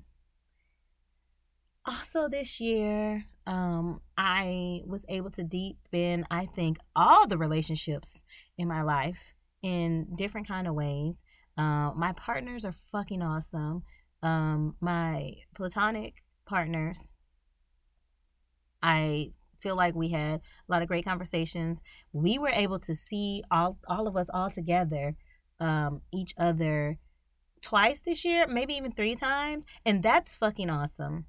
Also 1.87 2.29
this 2.29 2.61
year 2.61 3.25
um 3.47 4.01
i 4.17 4.81
was 4.87 5.05
able 5.11 5.31
to 5.31 5.45
deepen 5.45 6.25
i 6.31 6.47
think 6.47 6.79
all 6.97 7.27
the 7.27 7.37
relationships 7.37 8.25
in 8.57 8.67
my 8.67 8.81
life 8.81 9.35
in 9.63 10.07
different 10.17 10.49
kind 10.49 10.67
of 10.67 10.75
ways. 10.75 11.25
Uh, 11.57 11.91
my 11.95 12.13
partners 12.17 12.65
are 12.65 12.75
fucking 12.93 13.23
awesome. 13.23 13.83
Um 14.23 14.77
my 14.81 15.35
platonic 15.55 16.23
partners 16.47 17.13
i 18.83 19.31
feel 19.65 19.77
like 19.77 19.95
we 19.95 20.11
had 20.11 20.41
a 20.69 20.73
lot 20.73 20.83
of 20.83 20.89
great 20.89 21.05
conversations. 21.05 21.83
We 22.13 22.39
were 22.39 22.51
able 22.65 22.79
to 22.81 22.95
see 22.95 23.43
all 23.51 23.79
all 23.89 24.07
of 24.07 24.17
us 24.17 24.31
all 24.33 24.51
together 24.51 25.17
um 25.61 26.03
each 26.13 26.35
other 26.37 26.99
twice 27.63 28.01
this 28.03 28.25
year 28.25 28.47
maybe 28.47 28.75
even 28.75 28.93
three 28.93 29.15
times 29.15 29.65
and 29.87 30.03
that's 30.03 30.35
fucking 30.35 30.69
awesome 30.69 31.27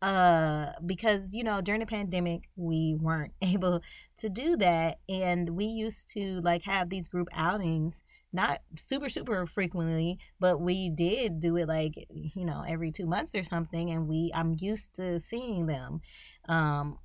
uh 0.00 0.70
because 0.86 1.34
you 1.34 1.42
know 1.42 1.60
during 1.60 1.80
the 1.80 1.86
pandemic 1.86 2.48
we 2.54 2.94
weren't 3.00 3.32
able 3.42 3.80
to 4.16 4.28
do 4.28 4.56
that 4.56 4.98
and 5.08 5.50
we 5.50 5.64
used 5.64 6.08
to 6.08 6.40
like 6.42 6.62
have 6.62 6.88
these 6.88 7.08
group 7.08 7.28
outings 7.32 8.02
not 8.32 8.60
super 8.76 9.08
super 9.08 9.44
frequently 9.46 10.16
but 10.38 10.60
we 10.60 10.88
did 10.88 11.40
do 11.40 11.56
it 11.56 11.66
like 11.66 11.94
you 12.10 12.44
know 12.44 12.62
every 12.68 12.92
2 12.92 13.06
months 13.06 13.34
or 13.34 13.42
something 13.42 13.90
and 13.90 14.06
we 14.06 14.30
I'm 14.34 14.54
used 14.60 14.94
to 14.96 15.18
seeing 15.18 15.66
them 15.66 16.00
um 16.48 16.98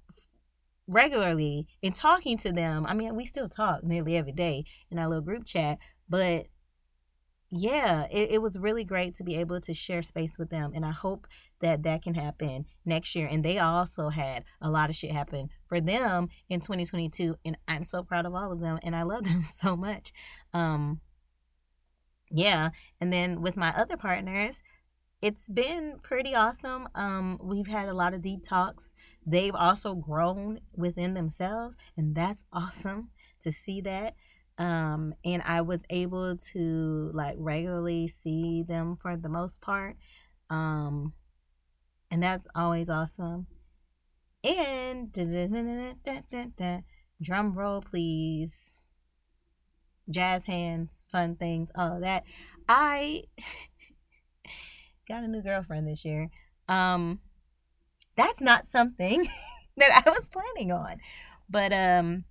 regularly 0.88 1.68
and 1.82 1.96
talking 1.96 2.38
to 2.40 2.52
them. 2.52 2.86
I 2.86 2.94
mean 2.94 3.16
we 3.16 3.26
still 3.26 3.48
talk 3.48 3.84
nearly 3.84 4.18
every 4.18 4.34
day 4.34 4.66
in 4.92 5.00
our 5.00 5.08
little 5.08 5.24
group 5.24 5.46
chat 5.46 5.78
but 6.10 6.48
yeah, 7.56 8.08
it, 8.10 8.32
it 8.32 8.42
was 8.42 8.58
really 8.58 8.84
great 8.84 9.14
to 9.16 9.24
be 9.24 9.36
able 9.36 9.62
to 9.62 9.76
share 9.76 10.02
space 10.02 10.40
with 10.40 10.50
them. 10.50 10.72
And 10.74 10.84
I 10.84 10.90
hope 10.90 11.28
that 11.62 11.84
that 11.84 12.02
can 12.02 12.16
happen 12.16 12.66
next 12.84 13.14
year. 13.14 13.28
And 13.30 13.46
they 13.46 13.60
also 13.60 14.10
had 14.10 14.44
a 14.60 14.72
lot 14.72 14.90
of 14.90 14.96
shit 14.96 15.12
happen 15.12 15.50
for 15.66 15.80
them 15.80 16.30
in 16.50 16.62
2022. 16.62 17.36
And 17.46 17.56
I'm 17.68 17.84
so 17.84 18.02
proud 18.02 18.26
of 18.26 18.34
all 18.34 18.52
of 18.52 18.60
them. 18.60 18.80
And 18.82 18.96
I 18.96 19.04
love 19.04 19.24
them 19.30 19.44
so 19.44 19.78
much. 19.78 20.12
Um, 20.52 21.02
yeah. 22.32 22.72
And 23.00 23.14
then 23.14 23.44
with 23.44 23.56
my 23.56 23.72
other 23.78 23.98
partners, 23.98 24.64
it's 25.22 25.48
been 25.48 26.00
pretty 26.02 26.34
awesome. 26.34 26.88
Um, 26.96 27.40
we've 27.42 27.68
had 27.68 27.88
a 27.88 27.94
lot 27.94 28.16
of 28.16 28.24
deep 28.24 28.42
talks. 28.44 28.94
They've 29.26 29.56
also 29.56 29.94
grown 29.94 30.60
within 30.76 31.14
themselves, 31.14 31.78
and 31.96 32.14
that's 32.14 32.44
awesome 32.52 33.12
to 33.40 33.50
see 33.50 33.80
that 33.82 34.16
um 34.58 35.14
and 35.26 35.42
i 35.46 35.62
was 35.62 35.84
able 35.90 36.38
to 36.38 37.10
like 37.14 37.36
regularly 37.38 38.08
see 38.08 38.64
them 38.64 38.96
for 38.96 39.18
the 39.18 39.30
most 39.30 39.62
part 39.62 39.98
um 40.50 41.14
and 42.12 42.22
that's 42.22 42.48
always 42.54 42.92
awesome. 42.92 43.48
And 44.44 45.12
drum 47.22 47.54
roll 47.58 47.82
please. 47.82 48.84
Jazz 50.10 50.46
hands 50.46 51.08
fun 51.12 51.36
things 51.38 51.72
all 51.76 51.96
of 51.96 52.02
that. 52.02 52.24
I 52.70 53.24
got 55.08 55.24
a 55.24 55.28
new 55.28 55.42
girlfriend 55.42 55.88
this 55.88 56.06
year. 56.06 56.30
Um 56.70 57.20
that's 58.16 58.42
not 58.42 58.68
something 58.68 59.28
that 59.78 60.04
i 60.06 60.10
was 60.10 60.30
planning 60.30 60.72
on 60.72 60.98
but 61.50 61.74
um 61.74 62.26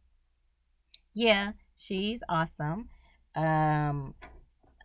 yeah 1.13 1.53
She's 1.83 2.23
awesome. 2.29 2.91
Um, 3.35 4.15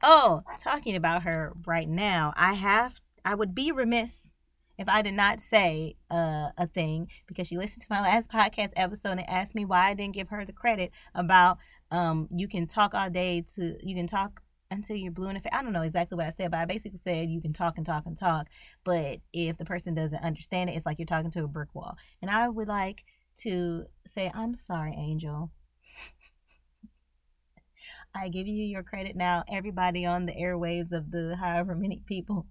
oh, 0.02 0.42
talking 0.60 0.96
about 0.96 1.22
her 1.24 1.54
right 1.68 1.88
now, 1.88 2.34
I 2.36 2.54
have 2.54 3.00
I 3.24 3.36
would 3.36 3.54
be 3.54 3.72
remiss 3.72 4.34
if 4.80 4.90
I 4.90 5.04
did 5.04 5.14
not 5.14 5.40
say 5.40 5.96
uh, 6.10 6.50
a 6.58 6.66
thing 6.66 7.10
because 7.28 7.46
she 7.46 7.56
listened 7.56 7.84
to 7.84 7.88
my 7.92 8.02
last 8.02 8.32
podcast 8.32 8.72
episode 8.76 9.20
and 9.20 9.30
asked 9.30 9.54
me 9.54 9.64
why 9.64 9.90
I 9.90 9.94
didn't 9.94 10.16
give 10.16 10.30
her 10.30 10.44
the 10.44 10.54
credit 10.54 10.92
about 11.14 11.60
um, 11.92 12.30
you 12.36 12.48
can 12.48 12.66
talk 12.66 12.96
all 12.96 13.12
day 13.12 13.44
to 13.54 13.78
you 13.84 13.96
can 13.96 14.08
talk 14.08 14.42
until 14.72 14.96
you're 14.96 15.12
blue 15.12 15.30
in 15.30 15.36
the 15.36 15.40
face. 15.40 15.54
I 15.54 15.62
don't 15.62 15.74
know 15.74 15.84
exactly 15.84 16.16
what 16.16 16.26
I 16.26 16.32
said, 16.32 16.50
but 16.50 16.62
I 16.62 16.66
basically 16.66 17.00
said 17.00 17.30
you 17.30 17.42
can 17.42 17.54
talk 17.54 17.78
and 17.78 17.86
talk 17.86 18.08
and 18.08 18.18
talk, 18.18 18.48
but 18.84 19.20
if 19.34 19.60
the 19.60 19.66
person 19.66 19.94
doesn't 19.94 20.24
understand 20.24 20.72
it, 20.72 20.76
it's 20.76 20.86
like 20.88 20.98
you're 20.98 21.06
talking 21.06 21.30
to 21.32 21.44
a 21.44 21.48
brick 21.48 21.76
wall. 21.76 21.96
And 22.24 22.32
I 22.32 22.50
would 22.50 22.68
like 22.68 23.04
to 23.42 23.86
say, 24.08 24.32
I'm 24.34 24.56
sorry, 24.56 24.96
Angel. 24.98 25.52
I 28.20 28.30
give 28.30 28.48
you 28.48 28.64
your 28.64 28.84
credit 28.84 29.16
now, 29.16 29.44
everybody 29.48 30.06
on 30.06 30.26
the 30.26 30.34
airwaves 30.34 30.92
of 30.92 31.12
the 31.12 31.36
however 31.40 31.76
many 31.76 32.02
people 32.06 32.48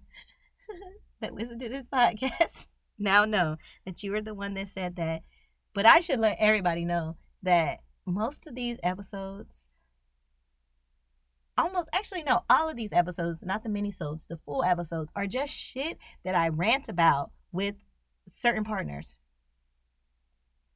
that 1.21 1.33
listen 1.33 1.59
to 1.59 1.69
this 1.69 1.89
podcast 1.89 2.67
now 2.97 3.25
know 3.25 3.57
that 3.85 4.01
you 4.01 4.11
were 4.11 4.21
the 4.21 4.33
one 4.33 4.53
that 4.53 4.67
said 4.67 4.95
that. 4.95 5.23
But 5.73 5.85
I 5.85 5.99
should 5.99 6.19
let 6.19 6.37
everybody 6.39 6.85
know 6.85 7.17
that 7.43 7.79
most 8.05 8.47
of 8.47 8.55
these 8.55 8.79
episodes, 8.81 9.69
almost 11.57 11.89
actually 11.93 12.23
no, 12.23 12.43
all 12.49 12.69
of 12.69 12.77
these 12.77 12.93
episodes, 12.93 13.43
not 13.43 13.63
the 13.63 13.69
mini-sodes, 13.69 14.25
the 14.27 14.37
full 14.37 14.63
episodes, 14.63 15.11
are 15.15 15.27
just 15.27 15.53
shit 15.53 15.97
that 16.23 16.35
I 16.35 16.47
rant 16.47 16.87
about 16.87 17.31
with 17.51 17.75
certain 18.31 18.63
partners. 18.63 19.19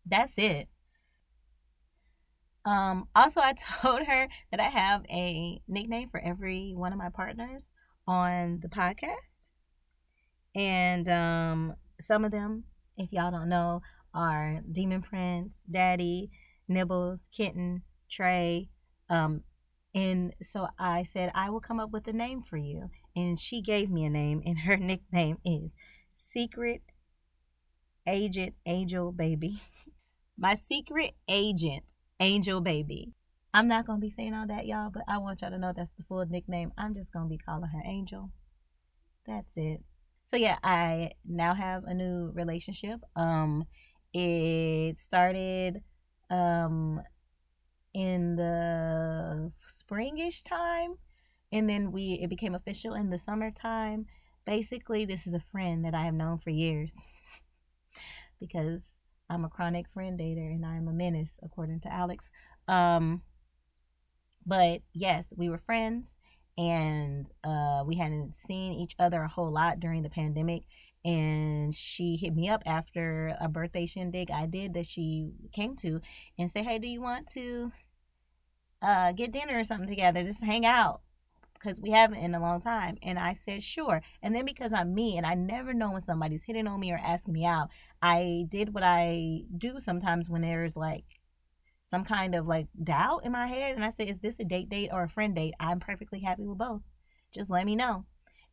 That's 0.06 0.38
it. 0.38 0.68
Um, 2.66 3.08
also, 3.16 3.42
I 3.42 3.54
told 3.82 4.04
her 4.04 4.28
that 4.52 4.60
I 4.60 4.70
have 4.70 5.04
a 5.10 5.62
nickname 5.68 6.10
for 6.10 6.20
every 6.20 6.74
one 6.76 6.92
of 6.94 7.00
my 7.00 7.10
partners 7.10 7.74
on 8.08 8.60
the 8.62 8.70
podcast. 8.70 9.48
And 10.56 11.08
um, 11.08 11.76
some 12.00 12.26
of 12.26 12.32
them, 12.32 12.66
if 12.98 13.12
y'all 13.12 13.32
don't 13.32 13.50
know, 13.50 13.82
are 14.14 14.62
Demon 14.70 15.02
Prince, 15.02 15.66
Daddy, 15.70 16.30
Nibbles, 16.68 17.30
Kitten, 17.32 17.84
Trey. 18.10 18.70
Um, 19.10 19.44
and 19.94 20.34
so 20.42 20.68
I 20.80 21.04
said, 21.04 21.32
I 21.36 21.50
will 21.50 21.60
come 21.60 21.80
up 21.80 21.92
with 21.92 22.08
a 22.08 22.14
name 22.14 22.42
for 22.42 22.58
you. 22.58 22.90
And 23.16 23.40
she 23.40 23.62
gave 23.62 23.90
me 23.90 24.06
a 24.06 24.10
name, 24.10 24.42
and 24.46 24.60
her 24.60 24.78
nickname 24.78 25.38
is 25.46 25.76
Secret 26.10 26.82
Agent 28.08 28.56
Angel 28.66 29.12
Baby. 29.12 29.62
My 30.38 30.56
secret 30.56 31.14
agent 31.28 31.94
Angel 32.22 32.62
Baby. 32.62 33.14
I'm 33.54 33.68
not 33.68 33.86
gonna 33.86 34.00
be 34.00 34.12
saying 34.12 34.34
all 34.34 34.48
that, 34.48 34.68
y'all, 34.68 34.92
but 34.92 35.04
I 35.08 35.18
want 35.18 35.42
y'all 35.42 35.50
to 35.50 35.58
know 35.58 35.74
that's 35.76 35.92
the 35.92 36.04
full 36.04 36.26
nickname. 36.26 36.72
I'm 36.78 36.94
just 36.94 37.12
gonna 37.12 37.28
be 37.28 37.40
calling 37.40 37.70
her 37.70 37.82
Angel. 37.84 38.30
That's 39.26 39.58
it. 39.58 39.84
So 40.24 40.38
yeah, 40.38 40.58
I 40.64 41.12
now 41.26 41.56
have 41.56 41.84
a 41.84 41.94
new 41.94 42.32
relationship. 42.34 43.02
Um, 43.16 43.66
it 44.14 45.00
started 45.00 45.82
um 46.30 47.02
in 47.94 48.36
the 48.36 49.52
springish 49.68 50.44
time, 50.44 50.96
and 51.52 51.68
then 51.68 51.92
we 51.92 52.20
it 52.22 52.30
became 52.30 52.54
official 52.54 52.94
in 52.94 53.10
the 53.10 53.18
summertime. 53.18 54.06
Basically, 54.46 55.06
this 55.06 55.26
is 55.26 55.34
a 55.34 55.44
friend 55.52 55.84
that 55.86 55.96
I 55.96 56.06
have 56.06 56.14
known 56.14 56.38
for 56.38 56.52
years 56.52 56.94
because 58.40 59.01
I'm 59.32 59.46
a 59.46 59.50
chronic 59.50 59.88
friend 59.90 60.20
dater 60.20 60.54
and 60.54 60.66
I'm 60.66 60.88
a 60.90 60.94
menace, 60.94 61.40
according 61.42 61.80
to 61.82 61.94
Alex. 61.94 62.32
Um, 62.68 63.22
but 64.46 64.82
yes, 64.94 65.34
we 65.38 65.50
were 65.50 65.58
friends 65.58 66.20
and 66.58 67.30
uh, 67.44 67.84
we 67.86 67.96
hadn't 67.96 68.36
seen 68.36 68.74
each 68.74 68.94
other 69.00 69.22
a 69.22 69.30
whole 69.30 69.52
lot 69.52 69.80
during 69.80 70.04
the 70.04 70.10
pandemic. 70.10 70.64
And 71.06 71.74
she 71.74 72.18
hit 72.18 72.36
me 72.36 72.50
up 72.50 72.62
after 72.66 73.36
a 73.40 73.48
birthday 73.48 73.86
shindig 73.86 74.30
I 74.30 74.46
did 74.46 74.74
that 74.74 74.86
she 74.86 75.32
came 75.54 75.76
to 75.78 76.02
and 76.38 76.52
say, 76.52 76.62
Hey, 76.62 76.78
do 76.78 76.88
you 76.88 77.02
want 77.02 77.28
to 77.34 77.72
uh, 78.82 79.14
get 79.14 79.32
dinner 79.32 79.58
or 79.58 79.64
something 79.64 79.88
together? 79.88 80.24
Just 80.24 80.44
hang 80.44 80.66
out 80.66 81.02
because 81.62 81.80
we 81.80 81.92
haven't 81.92 82.20
in 82.20 82.36
a 82.36 82.40
long 82.40 82.62
time. 82.62 82.98
And 83.04 83.20
I 83.20 83.34
said, 83.34 83.62
sure. 83.62 84.02
And 84.22 84.36
then 84.36 84.46
because 84.46 84.74
I'm 84.74 84.94
me 84.94 85.18
and 85.18 85.26
I 85.26 85.36
never 85.36 85.74
know 85.74 85.92
when 85.92 86.04
somebody's 86.04 86.44
hitting 86.44 86.68
on 86.68 86.80
me 86.80 86.92
or 86.92 86.98
asking 86.98 87.34
me 87.34 87.46
out, 87.46 87.70
I 88.02 88.46
did 88.50 88.74
what 88.74 88.84
I 88.84 89.42
do 89.58 89.80
sometimes 89.80 90.30
when 90.30 90.42
there's 90.42 90.76
like 90.76 91.06
some 91.86 92.04
kind 92.04 92.36
of 92.36 92.48
like 92.48 92.68
doubt 92.84 93.26
in 93.26 93.32
my 93.32 93.48
head. 93.48 93.76
And 93.76 93.86
I 93.86 93.90
said, 93.90 94.08
is 94.08 94.20
this 94.20 94.40
a 94.40 94.44
date 94.44 94.70
date 94.70 94.90
or 94.92 95.04
a 95.04 95.10
friend 95.10 95.36
date? 95.36 95.54
I'm 95.60 95.80
perfectly 95.80 96.22
happy 96.22 96.46
with 96.46 96.58
both. 96.58 96.82
Just 97.34 97.50
let 97.50 97.66
me 97.66 97.76
know. 97.76 98.06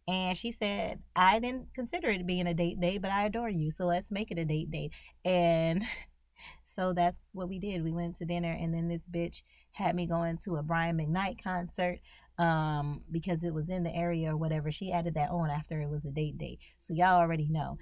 And 0.07 0.37
she 0.37 0.51
said, 0.51 1.01
I 1.15 1.39
didn't 1.39 1.75
consider 1.75 2.09
it 2.09 2.27
being 2.27 2.47
a 2.47 2.55
date 2.55 2.81
date, 2.81 3.03
but 3.03 3.11
I 3.11 3.27
adore 3.27 3.51
you. 3.51 3.71
So 3.71 3.85
let's 3.85 4.11
make 4.11 4.31
it 4.31 4.39
a 4.39 4.45
date 4.45 4.71
date. 4.71 4.93
And 5.25 5.85
so 6.65 6.93
that's 6.95 7.31
what 7.35 7.49
we 7.49 7.59
did. 7.59 7.85
We 7.85 7.93
went 7.93 8.17
to 8.17 8.25
dinner, 8.25 8.51
and 8.51 8.73
then 8.73 8.89
this 8.89 9.07
bitch 9.07 9.43
had 9.73 9.95
me 9.95 10.07
going 10.07 10.39
to 10.45 10.57
a 10.57 10.63
Brian 10.63 10.97
McKnight 10.97 11.43
concert 11.43 12.01
um, 12.39 13.03
because 13.11 13.45
it 13.45 13.53
was 13.53 13.71
in 13.71 13.83
the 13.83 13.95
area 13.95 14.33
or 14.33 14.37
whatever. 14.37 14.71
She 14.71 14.93
added 14.93 15.15
that 15.15 15.31
on 15.31 15.51
after 15.51 15.81
it 15.81 15.89
was 15.89 16.05
a 16.05 16.11
date 16.11 16.39
date. 16.39 16.61
So 16.79 16.95
y'all 16.95 17.19
already 17.19 17.49
know. 17.49 17.79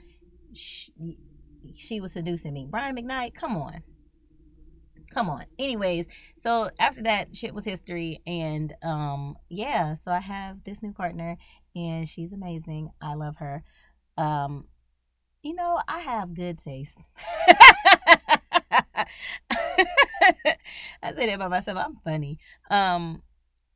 She, 0.53 0.93
she 1.75 2.01
was 2.01 2.13
seducing 2.13 2.55
me. 2.55 2.67
Brian 2.69 2.97
McKnight, 2.97 3.35
come 3.35 3.57
on. 3.57 3.83
Come 5.13 5.29
on. 5.31 5.45
Anyways, 5.59 6.09
so 6.37 6.71
after 6.81 7.03
that 7.05 7.35
shit 7.35 7.55
was 7.55 7.65
history 7.65 8.21
and 8.27 8.73
um 8.83 9.37
yeah, 9.49 9.95
so 9.95 10.11
I 10.11 10.19
have 10.21 10.65
this 10.65 10.83
new 10.83 10.93
partner 10.93 11.37
and 11.75 12.09
she's 12.09 12.33
amazing. 12.33 12.91
I 13.01 13.15
love 13.15 13.37
her. 13.37 13.63
Um 14.17 14.65
you 15.43 15.55
know, 15.55 15.81
I 15.87 16.01
have 16.01 16.35
good 16.35 16.59
taste. 16.59 16.99
I 21.03 21.13
say 21.13 21.27
that 21.27 21.39
by 21.39 21.49
myself. 21.49 21.79
I'm 21.79 21.97
funny. 22.05 22.39
Um 22.71 23.23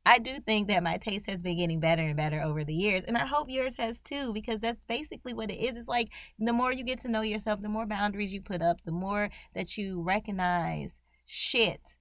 I 0.05 0.17
do 0.17 0.39
think 0.39 0.67
that 0.67 0.81
my 0.81 0.97
taste 0.97 1.29
has 1.29 1.43
been 1.43 1.57
getting 1.57 1.79
better 1.79 2.01
and 2.01 2.17
better 2.17 2.41
over 2.41 2.63
the 2.63 2.73
years. 2.73 3.03
And 3.03 3.17
I 3.17 3.25
hope 3.25 3.49
yours 3.49 3.77
has 3.77 4.01
too, 4.01 4.33
because 4.33 4.59
that's 4.59 4.83
basically 4.87 5.33
what 5.33 5.51
it 5.51 5.59
is. 5.63 5.77
It's 5.77 5.87
like 5.87 6.09
the 6.39 6.53
more 6.53 6.73
you 6.73 6.83
get 6.83 6.99
to 6.99 7.07
know 7.07 7.21
yourself, 7.21 7.61
the 7.61 7.69
more 7.69 7.85
boundaries 7.85 8.33
you 8.33 8.41
put 8.41 8.61
up, 8.63 8.77
the 8.83 8.91
more 8.91 9.29
that 9.53 9.77
you 9.77 10.01
recognize 10.01 11.01
shit 11.25 11.97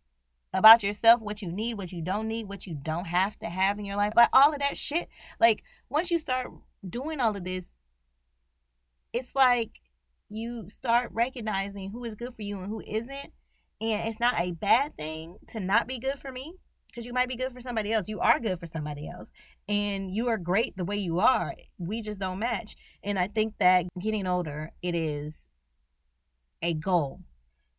about 0.52 0.82
yourself, 0.82 1.20
what 1.20 1.42
you 1.42 1.52
need, 1.52 1.74
what 1.74 1.92
you 1.92 2.02
don't 2.02 2.26
need, 2.26 2.48
what 2.48 2.66
you 2.66 2.74
don't 2.74 3.06
have 3.06 3.38
to 3.40 3.46
have 3.46 3.78
in 3.78 3.84
your 3.84 3.96
life. 3.96 4.14
Like 4.16 4.30
all 4.32 4.52
of 4.52 4.60
that 4.60 4.78
shit. 4.78 5.08
Like 5.38 5.62
once 5.90 6.10
you 6.10 6.18
start 6.18 6.48
doing 6.88 7.20
all 7.20 7.36
of 7.36 7.44
this, 7.44 7.76
it's 9.12 9.34
like 9.34 9.72
you 10.30 10.68
start 10.68 11.10
recognizing 11.12 11.90
who 11.90 12.04
is 12.04 12.14
good 12.14 12.34
for 12.34 12.42
you 12.42 12.60
and 12.60 12.68
who 12.68 12.80
isn't. 12.80 13.32
And 13.82 14.08
it's 14.08 14.20
not 14.20 14.34
a 14.38 14.52
bad 14.52 14.96
thing 14.96 15.36
to 15.48 15.60
not 15.60 15.86
be 15.86 15.98
good 15.98 16.18
for 16.18 16.32
me 16.32 16.56
because 16.90 17.06
you 17.06 17.12
might 17.12 17.28
be 17.28 17.36
good 17.36 17.52
for 17.52 17.60
somebody 17.60 17.92
else. 17.92 18.08
You 18.08 18.20
are 18.20 18.40
good 18.40 18.58
for 18.58 18.66
somebody 18.66 19.08
else. 19.08 19.32
And 19.68 20.10
you 20.10 20.28
are 20.28 20.38
great 20.38 20.76
the 20.76 20.84
way 20.84 20.96
you 20.96 21.20
are. 21.20 21.54
We 21.78 22.02
just 22.02 22.20
don't 22.20 22.38
match. 22.38 22.76
And 23.02 23.18
I 23.18 23.26
think 23.26 23.54
that 23.58 23.86
getting 23.98 24.26
older, 24.26 24.72
it 24.82 24.94
is 24.94 25.48
a 26.62 26.74
goal 26.74 27.20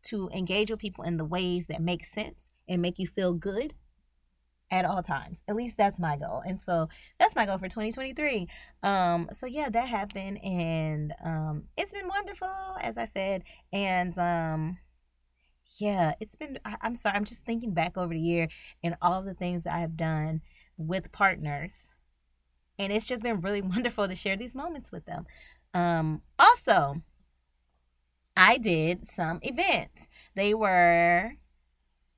to 0.03 0.29
engage 0.33 0.71
with 0.71 0.79
people 0.79 1.03
in 1.03 1.17
the 1.17 1.25
ways 1.25 1.67
that 1.67 1.81
make 1.81 2.03
sense 2.03 2.51
and 2.67 2.81
make 2.81 2.97
you 2.97 3.05
feel 3.05 3.33
good 3.33 3.73
at 4.71 4.85
all 4.85 5.03
times. 5.03 5.43
At 5.47 5.55
least 5.55 5.77
that's 5.77 5.99
my 5.99 6.17
goal. 6.17 6.41
And 6.45 6.59
so 6.59 6.87
that's 7.19 7.35
my 7.35 7.45
goal 7.45 7.57
for 7.57 7.67
2023. 7.67 8.47
Um 8.83 9.27
so 9.31 9.45
yeah, 9.45 9.69
that 9.69 9.87
happened 9.87 10.43
and 10.43 11.13
um 11.23 11.65
it's 11.77 11.91
been 11.91 12.07
wonderful 12.07 12.49
as 12.81 12.97
I 12.97 13.05
said 13.05 13.43
and 13.71 14.17
um 14.17 14.77
yeah, 15.79 16.13
it's 16.19 16.35
been, 16.35 16.59
I, 16.65 16.75
am 16.81 16.95
sorry, 16.95 17.15
I'm 17.15 17.25
just 17.25 17.45
thinking 17.45 17.73
back 17.73 17.97
over 17.97 18.13
the 18.13 18.19
year 18.19 18.47
and 18.83 18.95
all 19.01 19.19
of 19.19 19.25
the 19.25 19.33
things 19.33 19.65
I 19.65 19.79
have 19.79 19.95
done 19.95 20.41
with 20.77 21.11
partners. 21.11 21.93
And 22.77 22.91
it's 22.91 23.05
just 23.05 23.21
been 23.21 23.41
really 23.41 23.61
wonderful 23.61 24.07
to 24.07 24.15
share 24.15 24.37
these 24.37 24.55
moments 24.55 24.91
with 24.91 25.05
them. 25.05 25.25
Um, 25.73 26.21
also, 26.37 27.01
I 28.35 28.57
did 28.57 29.05
some 29.05 29.39
events. 29.41 30.09
They 30.35 30.53
were 30.53 31.33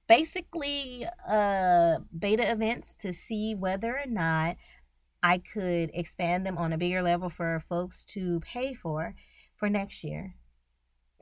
basically 0.07 1.05
uh, 1.27 1.99
beta 2.17 2.51
events 2.51 2.95
to 2.95 3.13
see 3.13 3.55
whether 3.55 3.97
or 3.97 4.07
not 4.07 4.57
I 5.21 5.37
could 5.37 5.91
expand 5.93 6.45
them 6.45 6.57
on 6.57 6.73
a 6.73 6.77
bigger 6.77 7.01
level 7.01 7.29
for 7.29 7.59
folks 7.59 8.03
to 8.05 8.41
pay 8.41 8.73
for 8.73 9.15
for 9.55 9.69
next 9.69 10.03
year 10.03 10.35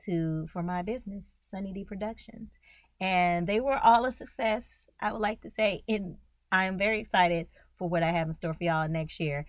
to 0.04 0.46
for 0.48 0.62
my 0.62 0.82
business, 0.82 1.38
Sunny 1.42 1.72
Dee 1.72 1.84
Productions. 1.84 2.58
And 3.00 3.46
they 3.46 3.60
were 3.60 3.78
all 3.78 4.04
a 4.04 4.12
success, 4.12 4.88
I 5.00 5.12
would 5.12 5.20
like 5.20 5.40
to 5.42 5.50
say. 5.50 5.82
And 5.88 6.16
I 6.50 6.64
am 6.64 6.78
very 6.78 7.00
excited 7.00 7.48
for 7.74 7.88
what 7.88 8.02
I 8.02 8.12
have 8.12 8.28
in 8.28 8.32
store 8.32 8.54
for 8.54 8.64
y'all 8.64 8.88
next 8.88 9.18
year. 9.18 9.46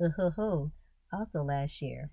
Uh-huh. 0.00 0.66
Also 1.12 1.42
last 1.42 1.80
year, 1.80 2.10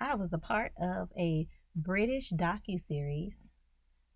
I 0.00 0.14
was 0.14 0.32
a 0.32 0.38
part 0.38 0.72
of 0.80 1.10
a 1.16 1.46
British 1.74 2.30
docu-series 2.30 3.52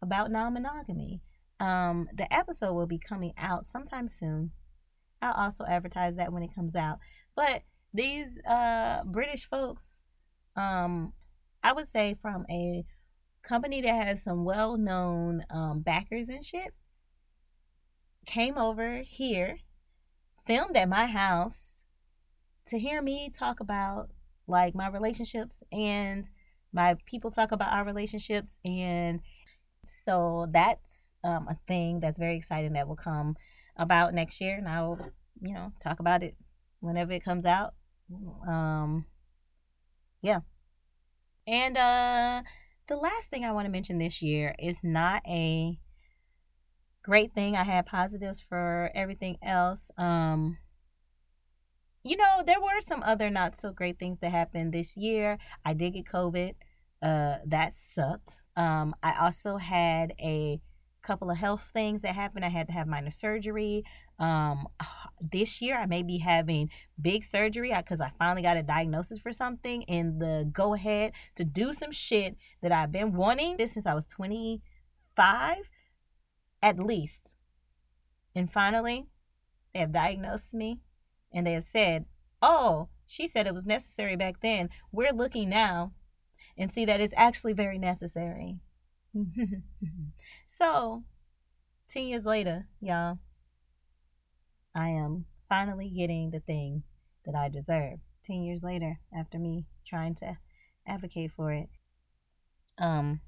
about 0.03 0.31
non-monogamy. 0.31 1.23
Um, 1.61 2.09
the 2.15 2.33
episode 2.35 2.75
will 2.75 2.87
be 2.87 2.99
coming 2.99 3.33
out 3.39 3.65
sometime 3.65 4.09
soon. 4.09 4.51
I'll 5.23 5.33
also 5.33 5.65
advertise 5.65 6.17
that 6.17 6.33
when 6.33 6.43
it 6.43 6.55
comes 6.55 6.77
out. 6.77 6.99
But 7.35 7.63
these 7.95 8.41
uh, 8.47 9.05
British 9.05 9.49
folks 9.49 10.03
um, 10.57 11.13
I 11.67 11.73
would 11.73 11.89
say 11.89 12.15
from 12.15 12.47
a 12.49 12.85
company 13.43 13.81
that 13.81 14.07
has 14.07 14.23
some 14.23 14.45
well 14.45 14.77
known 14.77 15.45
um, 15.51 15.81
backers 15.81 16.29
and 16.29 16.45
shit, 16.45 16.73
came 18.25 18.57
over 18.57 18.99
here, 18.99 19.59
filmed 20.47 20.77
at 20.77 20.89
my 20.89 21.07
house 21.07 21.83
to 22.67 22.79
hear 22.79 23.03
me 23.03 23.33
talk 23.37 23.59
about 23.59 24.11
like 24.47 24.77
my 24.77 24.89
relationships 24.89 25.65
and 25.73 26.31
my 26.73 26.95
people 27.05 27.33
talk 27.33 27.51
about 27.51 27.73
our 27.73 27.85
relationships. 27.85 28.61
And 28.65 29.19
so 30.05 30.47
that's 30.53 31.15
um, 31.25 31.49
a 31.49 31.59
thing 31.67 31.99
that's 31.99 32.21
very 32.21 32.37
exciting 32.37 32.75
that 32.75 32.87
will 32.87 32.95
come 32.95 33.35
about 33.77 34.15
next 34.15 34.41
year. 34.41 34.57
And 34.57 34.69
I'll, 34.69 35.01
you 35.43 35.53
know, 35.53 35.73
talk 35.81 35.99
about 35.99 36.23
it 36.23 36.37
whenever 36.79 37.13
it 37.13 37.25
comes 37.25 37.45
out. 37.45 37.75
Um, 38.47 39.07
yeah. 40.23 40.43
And 41.47 41.77
uh 41.77 42.43
the 42.89 42.97
last 42.97 43.31
thing 43.31 43.45
I 43.45 43.53
want 43.53 43.67
to 43.67 43.73
mention 43.73 43.99
this 43.99 44.23
year 44.23 44.55
is 44.59 44.83
not 44.85 45.23
a 45.27 45.79
great 47.03 47.33
thing. 47.33 47.57
I 47.57 47.65
had 47.65 47.87
positives 47.87 48.41
for 48.41 48.91
everything 48.95 49.37
else. 49.43 49.91
Um 49.97 50.59
you 52.03 52.17
know, 52.17 52.43
there 52.47 52.61
were 52.61 52.81
some 52.81 53.03
other 53.03 53.31
not 53.31 53.57
so 53.57 53.73
great 53.73 53.99
things 53.99 54.19
that 54.21 54.31
happened 54.31 54.73
this 54.73 54.97
year. 54.97 55.39
I 55.65 55.75
did 55.75 55.95
get 55.95 56.07
COVID. 56.07 56.55
Uh 57.03 57.37
that 57.47 57.77
sucked. 57.77 58.43
Um 58.57 58.95
I 59.03 59.15
also 59.21 59.57
had 59.59 60.15
a 60.21 60.61
couple 61.07 61.31
of 61.31 61.37
health 61.37 61.71
things 61.73 62.03
that 62.03 62.15
happened. 62.15 62.45
I 62.45 62.49
had 62.49 62.67
to 62.67 62.73
have 62.73 62.87
minor 62.87 63.11
surgery. 63.11 63.85
Um, 64.19 64.67
this 65.21 65.63
year 65.63 65.77
I 65.77 65.87
may 65.87 66.03
be 66.03 66.19
having 66.19 66.71
big 67.01 67.25
surgery 67.25 67.73
because 67.75 68.01
I 68.01 68.11
finally 68.19 68.43
got 68.43 68.57
a 68.57 68.63
diagnosis 68.63 69.19
for 69.19 69.33
something 69.33 69.85
and 69.85 70.21
the 70.21 70.49
go 70.53 70.75
ahead 70.75 71.13
to 71.37 71.45
do 71.45 71.73
some 71.73 71.93
shit 71.93 72.37
that 72.63 72.73
I've 72.73 72.93
been 72.93 73.15
wanting 73.15 73.57
this 73.57 73.73
since 73.73 73.87
I 73.87 73.95
was 73.95 74.07
25 74.07 75.71
at 76.63 76.79
least. 76.79 77.33
And 78.35 78.53
finally, 78.53 79.07
they 79.73 79.81
have 79.81 79.93
diagnosed 79.93 80.53
me 80.53 80.81
and 81.33 81.47
they 81.47 81.53
have 81.53 81.65
said, 81.65 82.07
oh, 82.43 82.89
she 83.07 83.27
said 83.27 83.47
it 83.47 83.55
was 83.55 83.67
necessary 83.67 84.17
back 84.17 84.41
then. 84.41 84.69
We're 84.91 85.13
looking 85.13 85.49
now 85.49 85.93
and 86.59 86.73
see 86.73 86.85
that 86.85 87.01
it's 87.01 87.15
actually 87.17 87.53
very 87.53 87.79
necessary. 87.79 88.57
so, 90.47 91.05
10 91.89 92.03
years 92.05 92.27
later, 92.27 92.67
y'all, 92.81 93.19
I 94.75 94.89
am 94.91 95.27
finally 95.49 95.89
getting 95.89 96.31
the 96.31 96.41
thing 96.41 96.83
that 97.25 97.35
I 97.35 97.49
deserve. 97.49 97.99
10 98.25 98.43
years 98.43 98.63
later, 98.63 98.99
after 99.17 99.39
me 99.39 99.67
trying 99.87 100.15
to 100.17 100.37
advocate 100.87 101.31
for 101.37 101.53
it. 101.53 101.69
Um, 102.79 103.21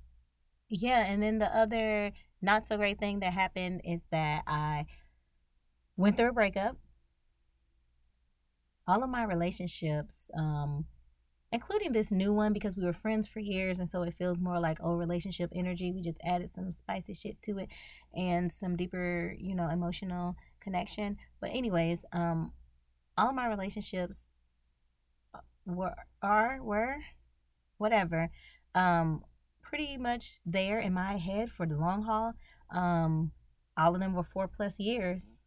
yeah, 0.68 1.06
and 1.06 1.22
then 1.22 1.38
the 1.38 1.56
other 1.56 2.12
not 2.42 2.66
so 2.66 2.76
great 2.76 2.98
thing 2.98 3.20
that 3.20 3.32
happened 3.32 3.80
is 3.84 4.02
that 4.10 4.42
I 4.46 4.86
went 5.96 6.16
through 6.16 6.30
a 6.30 6.32
breakup. 6.32 6.76
All 8.86 9.02
of 9.02 9.10
my 9.10 9.24
relationships, 9.24 10.30
um, 10.36 10.86
including 11.50 11.92
this 11.92 12.12
new 12.12 12.32
one 12.32 12.52
because 12.52 12.76
we 12.76 12.84
were 12.84 12.92
friends 12.92 13.26
for 13.26 13.40
years 13.40 13.78
and 13.78 13.88
so 13.88 14.02
it 14.02 14.14
feels 14.14 14.40
more 14.40 14.60
like 14.60 14.78
old 14.82 14.98
relationship 14.98 15.50
energy. 15.54 15.90
We 15.92 16.02
just 16.02 16.20
added 16.22 16.54
some 16.54 16.70
spicy 16.72 17.14
shit 17.14 17.40
to 17.42 17.58
it 17.58 17.68
and 18.14 18.52
some 18.52 18.76
deeper 18.76 19.34
you 19.38 19.54
know 19.54 19.68
emotional 19.68 20.36
connection. 20.60 21.16
But 21.40 21.50
anyways 21.52 22.04
um 22.12 22.52
all 23.16 23.32
my 23.32 23.48
relationships 23.48 24.34
uh, 25.34 25.40
were 25.64 25.94
are 26.22 26.60
were 26.62 26.96
whatever 27.78 28.30
um 28.74 29.22
pretty 29.62 29.96
much 29.96 30.40
there 30.44 30.78
in 30.78 30.92
my 30.92 31.16
head 31.16 31.50
for 31.50 31.66
the 31.66 31.76
long 31.76 32.02
haul. 32.02 32.34
Um 32.74 33.32
all 33.76 33.94
of 33.94 34.00
them 34.00 34.12
were 34.14 34.24
four 34.24 34.48
plus 34.48 34.78
years 34.78 35.42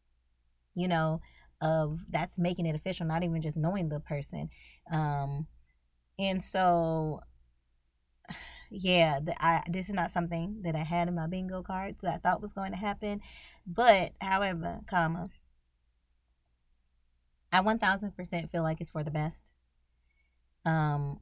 you 0.74 0.88
know 0.88 1.22
of 1.62 2.00
that's 2.10 2.40
making 2.40 2.66
it 2.66 2.74
official 2.76 3.06
not 3.06 3.24
even 3.24 3.40
just 3.40 3.58
knowing 3.58 3.90
the 3.90 4.00
person. 4.00 4.50
Um 4.92 5.46
and 6.22 6.44
so, 6.44 7.22
yeah, 8.72 9.20
the, 9.20 9.36
I 9.44 9.64
this 9.70 9.90
is 9.90 9.96
not 9.96 10.12
something 10.12 10.62
that 10.64 10.76
I 10.76 10.84
had 10.84 11.08
in 11.08 11.16
my 11.16 11.28
bingo 11.28 11.64
cards 11.64 11.98
that 12.02 12.14
I 12.14 12.18
thought 12.18 12.42
was 12.42 12.54
going 12.54 12.72
to 12.72 12.78
happen. 12.78 13.22
But, 13.66 14.14
however, 14.22 14.82
comma, 14.88 15.30
I 17.52 17.60
1000% 17.62 18.50
feel 18.52 18.64
like 18.64 18.80
it's 18.82 18.90
for 18.92 19.04
the 19.04 19.12
best. 19.12 19.52
Um 20.66 21.20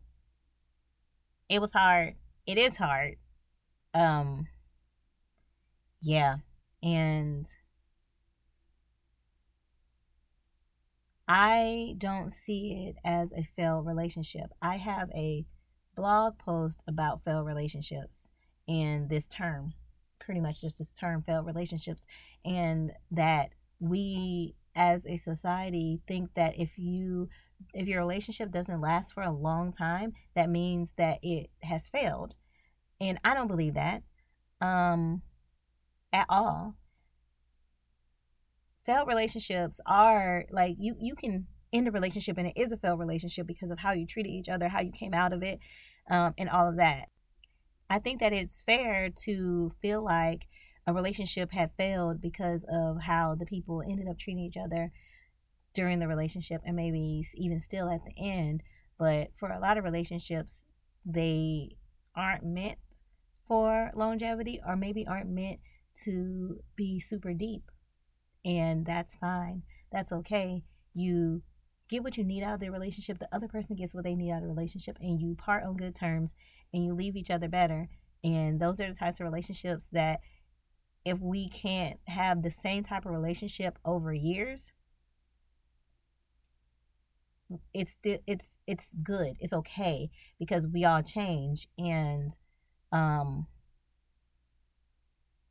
it 1.49 1.59
was 1.59 1.73
hard. 1.73 2.15
It 2.45 2.57
is 2.57 2.77
hard. 2.77 3.15
Um 3.93 4.47
yeah. 6.01 6.37
And 6.83 7.45
I 11.31 11.93
don't 11.99 12.31
see 12.31 12.87
it 12.87 12.95
as 13.05 13.33
a 13.33 13.43
failed 13.43 13.85
relationship. 13.85 14.49
I 14.63 14.77
have 14.77 15.11
a 15.11 15.45
blog 15.95 16.39
post 16.39 16.83
about 16.87 17.23
failed 17.23 17.45
relationships 17.45 18.29
and 18.67 19.09
this 19.09 19.27
term, 19.27 19.73
pretty 20.17 20.41
much 20.41 20.61
just 20.61 20.79
this 20.79 20.91
term, 20.91 21.21
failed 21.21 21.45
relationships, 21.45 22.07
and 22.43 22.93
that 23.11 23.51
we 23.79 24.55
as 24.75 25.05
a 25.05 25.17
society 25.17 26.01
think 26.07 26.33
that 26.33 26.59
if 26.59 26.79
you 26.79 27.29
if 27.75 27.87
your 27.87 27.99
relationship 27.99 28.49
doesn't 28.49 28.81
last 28.81 29.13
for 29.13 29.21
a 29.21 29.31
long 29.31 29.71
time, 29.71 30.13
that 30.33 30.49
means 30.49 30.93
that 30.93 31.19
it 31.21 31.51
has 31.61 31.89
failed. 31.89 32.33
And 32.99 33.19
I 33.23 33.35
don't 33.35 33.47
believe 33.47 33.75
that 33.75 34.01
um 34.61 35.21
at 36.11 36.25
all 36.27 36.75
failed 38.89 39.07
relationships 39.07 39.79
are 39.85 40.45
like 40.49 40.75
you 40.79 40.95
you 40.99 41.13
can 41.13 41.45
end 41.71 41.87
a 41.87 41.91
relationship 41.91 42.39
and 42.39 42.47
it 42.47 42.53
is 42.55 42.71
a 42.71 42.77
failed 42.77 42.99
relationship 42.99 43.45
because 43.45 43.69
of 43.69 43.77
how 43.77 43.91
you 43.93 44.07
treated 44.07 44.31
each 44.31 44.49
other, 44.49 44.67
how 44.67 44.79
you 44.79 44.91
came 44.91 45.13
out 45.13 45.31
of 45.31 45.43
it, 45.43 45.59
um, 46.09 46.33
and 46.39 46.49
all 46.49 46.67
of 46.67 46.77
that. 46.77 47.07
I 47.87 47.99
think 47.99 48.19
that 48.19 48.33
it's 48.33 48.63
fair 48.63 49.09
to 49.25 49.71
feel 49.79 50.03
like 50.03 50.47
a 50.87 50.93
relationship 50.93 51.51
had 51.51 51.71
failed 51.75 52.19
because 52.19 52.65
of 52.67 53.03
how 53.03 53.35
the 53.35 53.45
people 53.45 53.83
ended 53.87 54.07
up 54.07 54.17
treating 54.17 54.43
each 54.43 54.57
other 54.57 54.91
during 55.75 55.99
the 55.99 56.07
relationship 56.07 56.61
and 56.65 56.75
maybe 56.75 57.23
even 57.35 57.59
still 57.59 57.89
at 57.89 58.01
the 58.03 58.13
end. 58.17 58.63
But 58.97 59.35
for 59.35 59.51
a 59.51 59.59
lot 59.59 59.77
of 59.77 59.83
relationships, 59.83 60.65
they 61.05 61.75
aren't 62.15 62.43
meant 62.43 62.79
for 63.47 63.91
longevity 63.95 64.59
or 64.65 64.75
maybe 64.75 65.05
aren't 65.05 65.29
meant 65.29 65.59
to 66.05 66.63
be 66.75 66.99
super 66.99 67.33
deep 67.33 67.69
and 68.45 68.85
that's 68.85 69.15
fine. 69.15 69.63
That's 69.91 70.11
okay. 70.11 70.63
You 70.93 71.41
get 71.89 72.03
what 72.03 72.17
you 72.17 72.23
need 72.23 72.43
out 72.43 72.55
of 72.55 72.59
the 72.59 72.69
relationship. 72.69 73.19
The 73.19 73.33
other 73.33 73.47
person 73.47 73.75
gets 73.75 73.95
what 73.95 74.03
they 74.03 74.15
need 74.15 74.31
out 74.31 74.37
of 74.37 74.43
the 74.43 74.49
relationship, 74.49 74.97
and 75.01 75.19
you 75.19 75.35
part 75.35 75.63
on 75.63 75.75
good 75.75 75.95
terms 75.95 76.35
and 76.73 76.85
you 76.85 76.93
leave 76.93 77.15
each 77.15 77.31
other 77.31 77.47
better. 77.47 77.89
And 78.23 78.59
those 78.59 78.79
are 78.79 78.87
the 78.87 78.93
types 78.93 79.19
of 79.19 79.25
relationships 79.25 79.89
that 79.91 80.19
if 81.05 81.19
we 81.19 81.49
can't 81.49 81.99
have 82.07 82.43
the 82.43 82.51
same 82.51 82.83
type 82.83 83.05
of 83.05 83.11
relationship 83.11 83.79
over 83.85 84.13
years, 84.13 84.71
it's 87.73 87.97
it's 88.03 88.61
it's 88.67 88.93
good. 89.01 89.35
It's 89.39 89.53
okay 89.53 90.09
because 90.37 90.67
we 90.67 90.85
all 90.85 91.01
change 91.01 91.67
and 91.77 92.37
um 92.91 93.47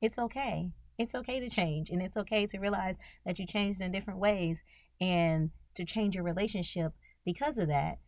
it's 0.00 0.18
okay 0.18 0.72
it's 0.98 1.14
okay 1.14 1.40
to 1.40 1.48
change 1.48 1.90
and 1.90 2.02
it's 2.02 2.16
okay 2.16 2.46
to 2.46 2.58
realize 2.58 2.98
that 3.24 3.38
you 3.38 3.46
changed 3.46 3.80
in 3.80 3.92
different 3.92 4.18
ways 4.18 4.64
and 5.00 5.50
to 5.74 5.84
change 5.84 6.16
your 6.16 6.24
relationship 6.24 6.92
because 7.24 7.56
of 7.56 7.68
that. 7.68 7.98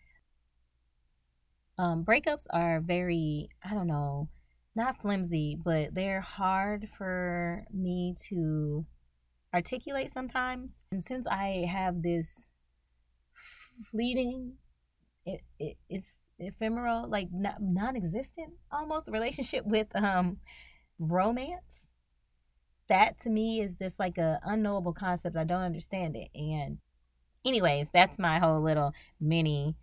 Um, 1.79 2.05
breakups 2.05 2.47
are 2.51 2.81
very, 2.81 3.49
I 3.65 3.73
don't 3.75 3.87
know, 3.87 4.29
not 4.75 5.01
flimsy, 5.01 5.57
but 5.63 5.95
they're 5.95 6.21
hard 6.21 6.89
for 6.97 7.65
me 7.73 8.15
to 8.29 8.85
articulate 9.55 10.11
sometimes. 10.11 10.85
And 10.91 11.03
since 11.03 11.27
I 11.27 11.67
have 11.71 12.03
this 12.03 12.51
fleeting, 13.91 14.55
it, 15.25 15.43
it 15.59 15.77
it's 15.89 16.19
ephemeral, 16.39 17.09
like 17.09 17.29
non-existent 17.33 18.55
almost 18.73 19.09
relationship 19.09 19.65
with 19.65 19.89
um 19.95 20.39
romance 20.99 21.90
that 22.91 23.19
to 23.21 23.31
me 23.31 23.61
is 23.61 23.79
just 23.79 23.99
like 23.99 24.19
a 24.19 24.39
unknowable 24.45 24.93
concept. 24.93 25.37
I 25.37 25.45
don't 25.45 25.63
understand 25.63 26.17
it. 26.17 26.29
And 26.35 26.79
anyways, 27.45 27.91
that's 27.91 28.19
my 28.19 28.39
whole 28.39 28.61
little 28.61 28.93
mini 29.21 29.77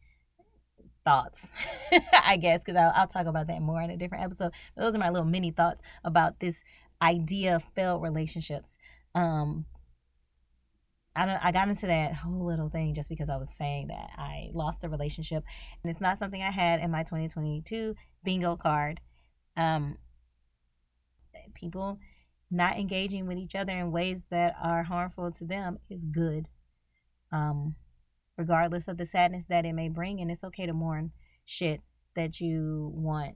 thoughts, 1.04 1.50
I 2.26 2.38
guess, 2.38 2.60
because 2.60 2.76
I'll, 2.76 2.91
I'll, 2.93 3.08
talk 3.08 3.28
about 3.28 3.48
that 3.48 3.62
more 3.62 3.82
in 3.82 3.89
a 3.89 3.98
different 3.98 4.26
episode. 4.26 4.52
Those 4.76 4.93
are 4.93 5.00
my 5.00 5.10
little 5.10 5.28
mini 5.28 5.52
thoughts 5.52 5.82
about 6.04 6.41
this 6.41 6.63
idea 7.02 7.56
of 7.56 7.63
failed 7.76 8.04
relationships. 8.04 8.78
Um, 9.15 9.65
I 11.15 11.26
don't, 11.26 11.46
I 11.46 11.52
got 11.54 11.70
into 11.70 11.88
that 11.88 12.13
whole 12.13 12.46
little 12.46 12.67
thing 12.67 12.93
just 12.93 13.08
because 13.08 13.30
I 13.30 13.38
was 13.38 13.50
saying 13.50 13.88
that 13.88 14.10
I 14.17 14.50
lost 14.54 14.84
a 14.84 14.89
relationship, 14.89 15.46
and 15.82 15.89
it's 15.89 16.02
not 16.02 16.17
something 16.17 16.43
I 16.43 16.52
had 16.52 16.82
in 16.82 16.91
my 16.91 17.04
2022 17.04 17.96
bingo 18.24 18.58
card. 18.58 19.00
Um, 19.56 19.98
people 21.54 22.00
not 22.49 22.77
engaging 22.77 23.27
with 23.27 23.38
each 23.38 23.55
other 23.55 23.73
in 23.73 23.91
ways 23.91 24.23
that 24.29 24.55
are 24.62 24.83
harmful 24.83 25.31
to 25.31 25.45
them 25.45 25.79
is 25.89 26.05
good. 26.05 26.49
Um, 27.31 27.75
regardless 28.38 28.88
of 28.88 28.97
the 28.97 29.05
sadness 29.05 29.47
that 29.47 29.65
it 29.65 29.73
may 29.73 29.89
bring, 29.89 30.21
and 30.21 30.29
it's 30.31 30.43
okay 30.43 30.65
to 30.65 30.73
mourn 30.73 31.12
shit 31.43 31.81
that 32.15 32.39
you 32.39 32.91
want 32.93 33.36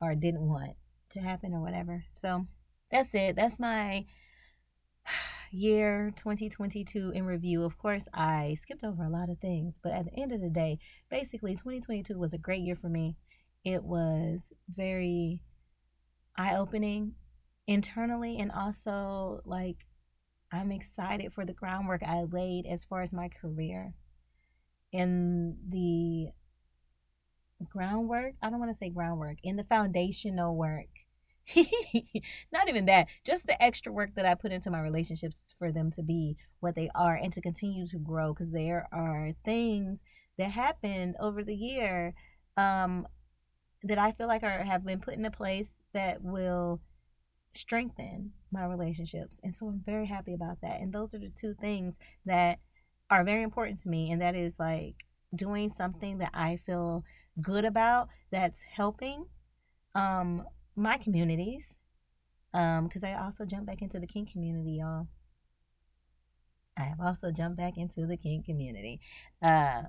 or 0.00 0.14
didn't 0.14 0.46
want 0.46 0.72
to 1.10 1.20
happen 1.20 1.54
or 1.54 1.60
whatever. 1.60 2.04
So 2.12 2.46
that's 2.90 3.14
it. 3.14 3.36
That's 3.36 3.58
my 3.58 4.04
year 5.50 6.12
2022 6.16 7.10
in 7.14 7.24
review. 7.24 7.64
Of 7.64 7.78
course, 7.78 8.06
I 8.12 8.54
skipped 8.58 8.84
over 8.84 9.04
a 9.04 9.10
lot 9.10 9.30
of 9.30 9.38
things, 9.38 9.78
but 9.82 9.92
at 9.92 10.06
the 10.06 10.20
end 10.20 10.32
of 10.32 10.40
the 10.40 10.50
day, 10.50 10.78
basically 11.08 11.52
2022 11.52 12.18
was 12.18 12.32
a 12.32 12.38
great 12.38 12.62
year 12.62 12.76
for 12.76 12.88
me. 12.88 13.16
It 13.64 13.84
was 13.84 14.52
very 14.68 15.40
eye 16.36 16.54
opening 16.56 17.14
internally 17.68 18.38
and 18.38 18.50
also 18.50 19.40
like 19.44 19.86
I'm 20.50 20.72
excited 20.72 21.32
for 21.32 21.44
the 21.44 21.52
groundwork 21.52 22.02
I 22.02 22.22
laid 22.22 22.66
as 22.66 22.84
far 22.84 23.02
as 23.02 23.12
my 23.12 23.28
career. 23.28 23.94
In 24.90 25.58
the 25.68 26.30
groundwork, 27.68 28.34
I 28.42 28.48
don't 28.48 28.58
want 28.58 28.72
to 28.72 28.78
say 28.78 28.88
groundwork, 28.88 29.36
in 29.42 29.56
the 29.56 29.64
foundational 29.64 30.56
work. 30.56 30.88
Not 32.52 32.68
even 32.68 32.86
that, 32.86 33.08
just 33.24 33.46
the 33.46 33.62
extra 33.62 33.92
work 33.92 34.14
that 34.14 34.24
I 34.24 34.34
put 34.34 34.52
into 34.52 34.70
my 34.70 34.80
relationships 34.80 35.54
for 35.58 35.70
them 35.70 35.90
to 35.92 36.02
be 36.02 36.36
what 36.60 36.74
they 36.74 36.90
are 36.94 37.16
and 37.16 37.32
to 37.34 37.42
continue 37.42 37.86
to 37.86 37.98
grow 37.98 38.32
because 38.32 38.52
there 38.52 38.88
are 38.90 39.32
things 39.44 40.02
that 40.38 40.50
happened 40.50 41.16
over 41.20 41.44
the 41.44 41.54
year 41.54 42.14
um, 42.56 43.06
that 43.82 43.98
I 43.98 44.12
feel 44.12 44.26
like 44.26 44.42
are 44.42 44.64
have 44.64 44.84
been 44.84 45.00
put 45.00 45.14
into 45.14 45.30
place 45.30 45.82
that 45.92 46.22
will 46.22 46.80
strengthen 47.54 48.32
my 48.52 48.64
relationships. 48.64 49.40
And 49.42 49.54
so 49.54 49.66
I'm 49.66 49.82
very 49.84 50.06
happy 50.06 50.34
about 50.34 50.60
that. 50.62 50.80
And 50.80 50.92
those 50.92 51.14
are 51.14 51.18
the 51.18 51.30
two 51.30 51.54
things 51.60 51.98
that 52.24 52.58
are 53.10 53.24
very 53.24 53.42
important 53.42 53.78
to 53.80 53.88
me. 53.88 54.10
And 54.10 54.20
that 54.20 54.34
is 54.34 54.58
like 54.58 55.06
doing 55.34 55.68
something 55.68 56.18
that 56.18 56.30
I 56.34 56.56
feel 56.56 57.04
good 57.40 57.64
about 57.64 58.08
that's 58.30 58.62
helping 58.62 59.26
um, 59.94 60.44
my 60.76 60.96
communities. 60.96 61.78
Um 62.54 62.86
because 62.86 63.04
um, 63.04 63.10
I 63.10 63.24
also 63.24 63.44
jump 63.44 63.66
back 63.66 63.82
into 63.82 64.00
the 64.00 64.06
kink 64.06 64.32
community, 64.32 64.78
y'all. 64.80 65.08
I 66.78 66.84
have 66.84 67.00
also 67.00 67.30
jumped 67.30 67.58
back 67.58 67.76
into 67.76 68.06
the 68.06 68.16
kink 68.16 68.46
community. 68.46 69.00
Uh, 69.42 69.82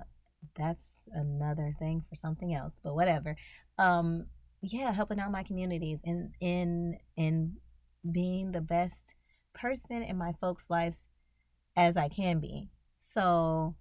that's 0.56 1.08
another 1.12 1.72
thing 1.78 2.02
for 2.08 2.16
something 2.16 2.54
else, 2.54 2.72
but 2.82 2.94
whatever. 2.94 3.36
Um, 3.78 4.26
yeah, 4.62 4.92
helping 4.92 5.20
out 5.20 5.30
my 5.30 5.42
communities 5.42 6.00
and 6.04 6.34
in 6.40 6.98
in 7.16 7.56
being 8.10 8.52
the 8.52 8.60
best 8.60 9.14
person 9.54 10.02
in 10.02 10.16
my 10.16 10.32
folks' 10.32 10.70
lives 10.70 11.06
as 11.76 11.96
I 11.96 12.08
can 12.08 12.40
be. 12.40 12.68
So 12.98 13.74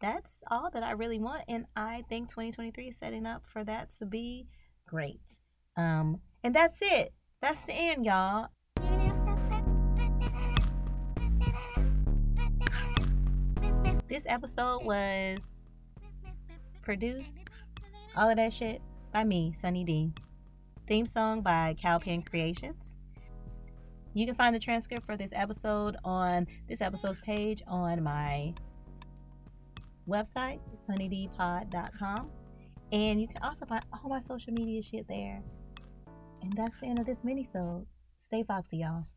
that's 0.00 0.42
all 0.50 0.70
that 0.72 0.82
I 0.82 0.92
really 0.92 1.18
want. 1.18 1.44
And 1.48 1.66
I 1.74 2.04
think 2.08 2.28
2023 2.28 2.88
is 2.88 2.98
setting 2.98 3.26
up 3.26 3.46
for 3.46 3.64
that 3.64 3.90
to 3.98 4.06
be 4.06 4.46
great. 4.86 5.38
Um, 5.76 6.20
and 6.44 6.54
that's 6.54 6.78
it. 6.82 7.12
That's 7.40 7.66
the 7.66 7.72
end, 7.72 8.04
y'all. 8.04 8.48
This 14.08 14.26
episode 14.26 14.84
was 14.84 15.62
produced, 16.82 17.50
all 18.16 18.30
of 18.30 18.36
that 18.36 18.52
shit, 18.52 18.80
by 19.18 19.24
me, 19.24 19.52
Sunny 19.52 19.82
Dee. 19.82 20.12
Theme 20.86 21.04
song 21.04 21.40
by 21.40 21.74
CalPin 21.82 22.24
Creations. 22.24 22.98
You 24.14 24.24
can 24.26 24.36
find 24.36 24.54
the 24.54 24.60
transcript 24.60 25.04
for 25.04 25.16
this 25.16 25.32
episode 25.34 25.96
on 26.04 26.46
this 26.68 26.80
episode's 26.80 27.18
page 27.18 27.60
on 27.66 28.00
my 28.00 28.54
website, 30.08 30.60
sunnydeepod.com. 30.72 32.30
And 32.92 33.20
you 33.20 33.26
can 33.26 33.42
also 33.42 33.66
find 33.66 33.84
all 33.92 34.08
my 34.08 34.20
social 34.20 34.52
media 34.52 34.80
shit 34.80 35.08
there. 35.08 35.42
And 36.40 36.52
that's 36.52 36.78
the 36.78 36.86
end 36.86 37.00
of 37.00 37.06
this 37.06 37.24
mini-sode. 37.24 37.86
Stay 38.20 38.44
foxy, 38.44 38.76
y'all. 38.76 39.08